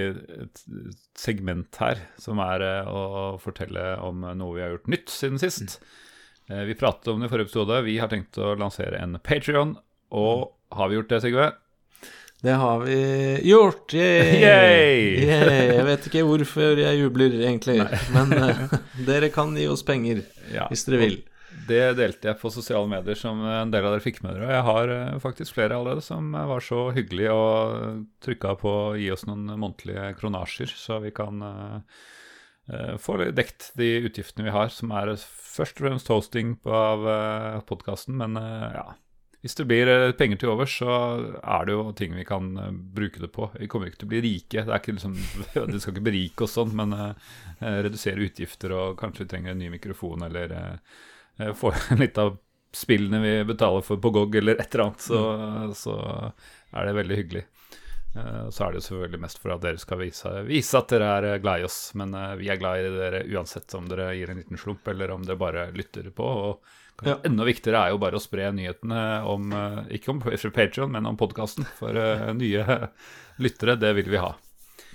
[1.18, 5.80] segment her, som er eh, å fortelle om noe vi har gjort nytt siden sist.
[6.46, 7.82] Eh, vi pratet om det i forrige episode.
[7.90, 9.74] Vi har tenkt å lansere en Patrion,
[10.14, 11.50] og har vi gjort det, Sigve?
[12.40, 13.00] Det har vi
[13.50, 13.94] gjort!
[13.94, 14.38] Yay!
[14.44, 15.00] Yay!
[15.26, 15.64] Yay!
[15.74, 17.82] Jeg vet ikke hvorfor jeg jubler, egentlig,
[18.16, 21.18] men uh, dere kan gi oss penger Ja, hvis dere vil.
[21.70, 24.46] Det delte jeg på sosiale medier som en del av dere fikk med dere.
[24.48, 28.72] Og jeg har eh, faktisk flere allerede som eh, var så hyggelige og trykka på
[28.72, 34.54] å gi oss noen månedlige kronasjer, så vi kan eh, få dekt de utgiftene vi
[34.54, 38.14] har, som er først og fremst hosting av uh, podkasten.
[38.20, 38.84] Men ja,
[39.40, 40.96] hvis det blir eh, penger til overs, så
[41.40, 43.48] er det jo ting vi kan eh, bruke det på.
[43.56, 44.64] Vi kommer ikke til å bli rike.
[44.66, 45.14] Det er ikke liksom,
[45.72, 47.14] det skal ikke berike oss sånn, men eh,
[47.86, 51.72] redusere utgifter, og kanskje vi trenger en ny mikrofon eller eh, få
[52.02, 52.36] litt av
[52.76, 55.22] spillene vi betaler for på GOG eller et eller annet, så,
[55.74, 55.94] så
[56.76, 57.42] er det veldig hyggelig.
[58.10, 61.08] Uh, Så er det jo selvfølgelig mest for at dere skal vise, vise at dere
[61.16, 61.80] er glad i oss.
[61.98, 65.24] Men vi er glad i dere uansett om dere gir en liten slump, eller om
[65.26, 66.28] dere bare lytter på.
[66.44, 67.16] Og Ja.
[67.24, 70.20] enda viktigere er jo bare å spre nyhetene om eh, Ikke om
[70.56, 71.66] Patrion, men om podkasten.
[71.78, 72.66] For eh, nye
[73.44, 74.34] lyttere, det vil vi ha.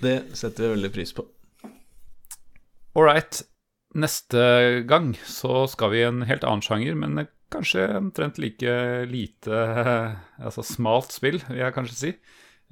[0.02, 1.26] Det setter vi veldig pris på.
[2.96, 3.42] All right.
[3.96, 8.72] Neste gang så skal vi i en helt annen sjanger, men kanskje omtrent like
[9.08, 9.62] lite
[10.46, 12.12] altså smalt spill, vil jeg kanskje si.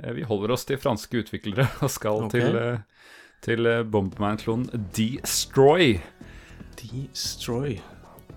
[0.02, 2.44] Eh, Vi holder oss til franske utviklere og skal okay.
[2.44, 2.60] til,
[3.46, 5.98] til Bomberman-klonen Destroy.
[6.80, 7.80] Destroy.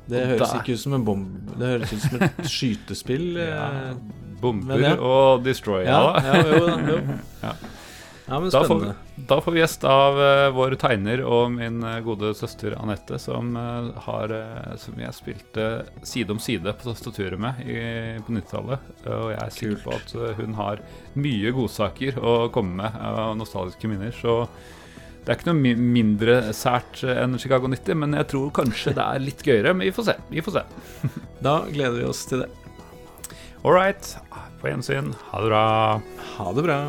[0.07, 1.27] Det høres der- ikke ut som en bomb...
[1.57, 3.27] Det høres ut som et skytespill.
[3.41, 3.97] Ja, eh,
[4.37, 4.93] Bomber ja.
[5.01, 5.87] og destroyer.
[5.89, 6.93] Ja, Ja, ja, jo.
[6.93, 7.55] Jo.
[8.27, 8.81] Ja, men Da får,
[9.15, 13.53] da får vi gjest av uh, vår tegner og min eh, gode søster Anette, som,
[13.55, 15.67] uh, har, uh, som jeg spilte
[16.03, 17.77] side om side på tastaturet med i,
[18.27, 18.89] på 90-tallet.
[19.07, 20.83] Og jeg er sikker på at hun har
[21.15, 24.11] mye godsaker å komme med av nostalgiske minner.
[24.11, 24.41] Så
[25.27, 29.03] det er ikke noe mindre sært eh, enn Chicago 90, men jeg tror kanskje det
[29.03, 29.73] er litt gøyere.
[29.75, 30.15] Men vi får se.
[30.31, 30.63] Vi får se.
[31.43, 32.47] Da gleder vi oss til det.
[33.67, 34.13] All right.
[34.61, 35.11] På gjensyn.
[35.27, 35.63] Ha det bra.
[36.37, 36.79] Ha det bra.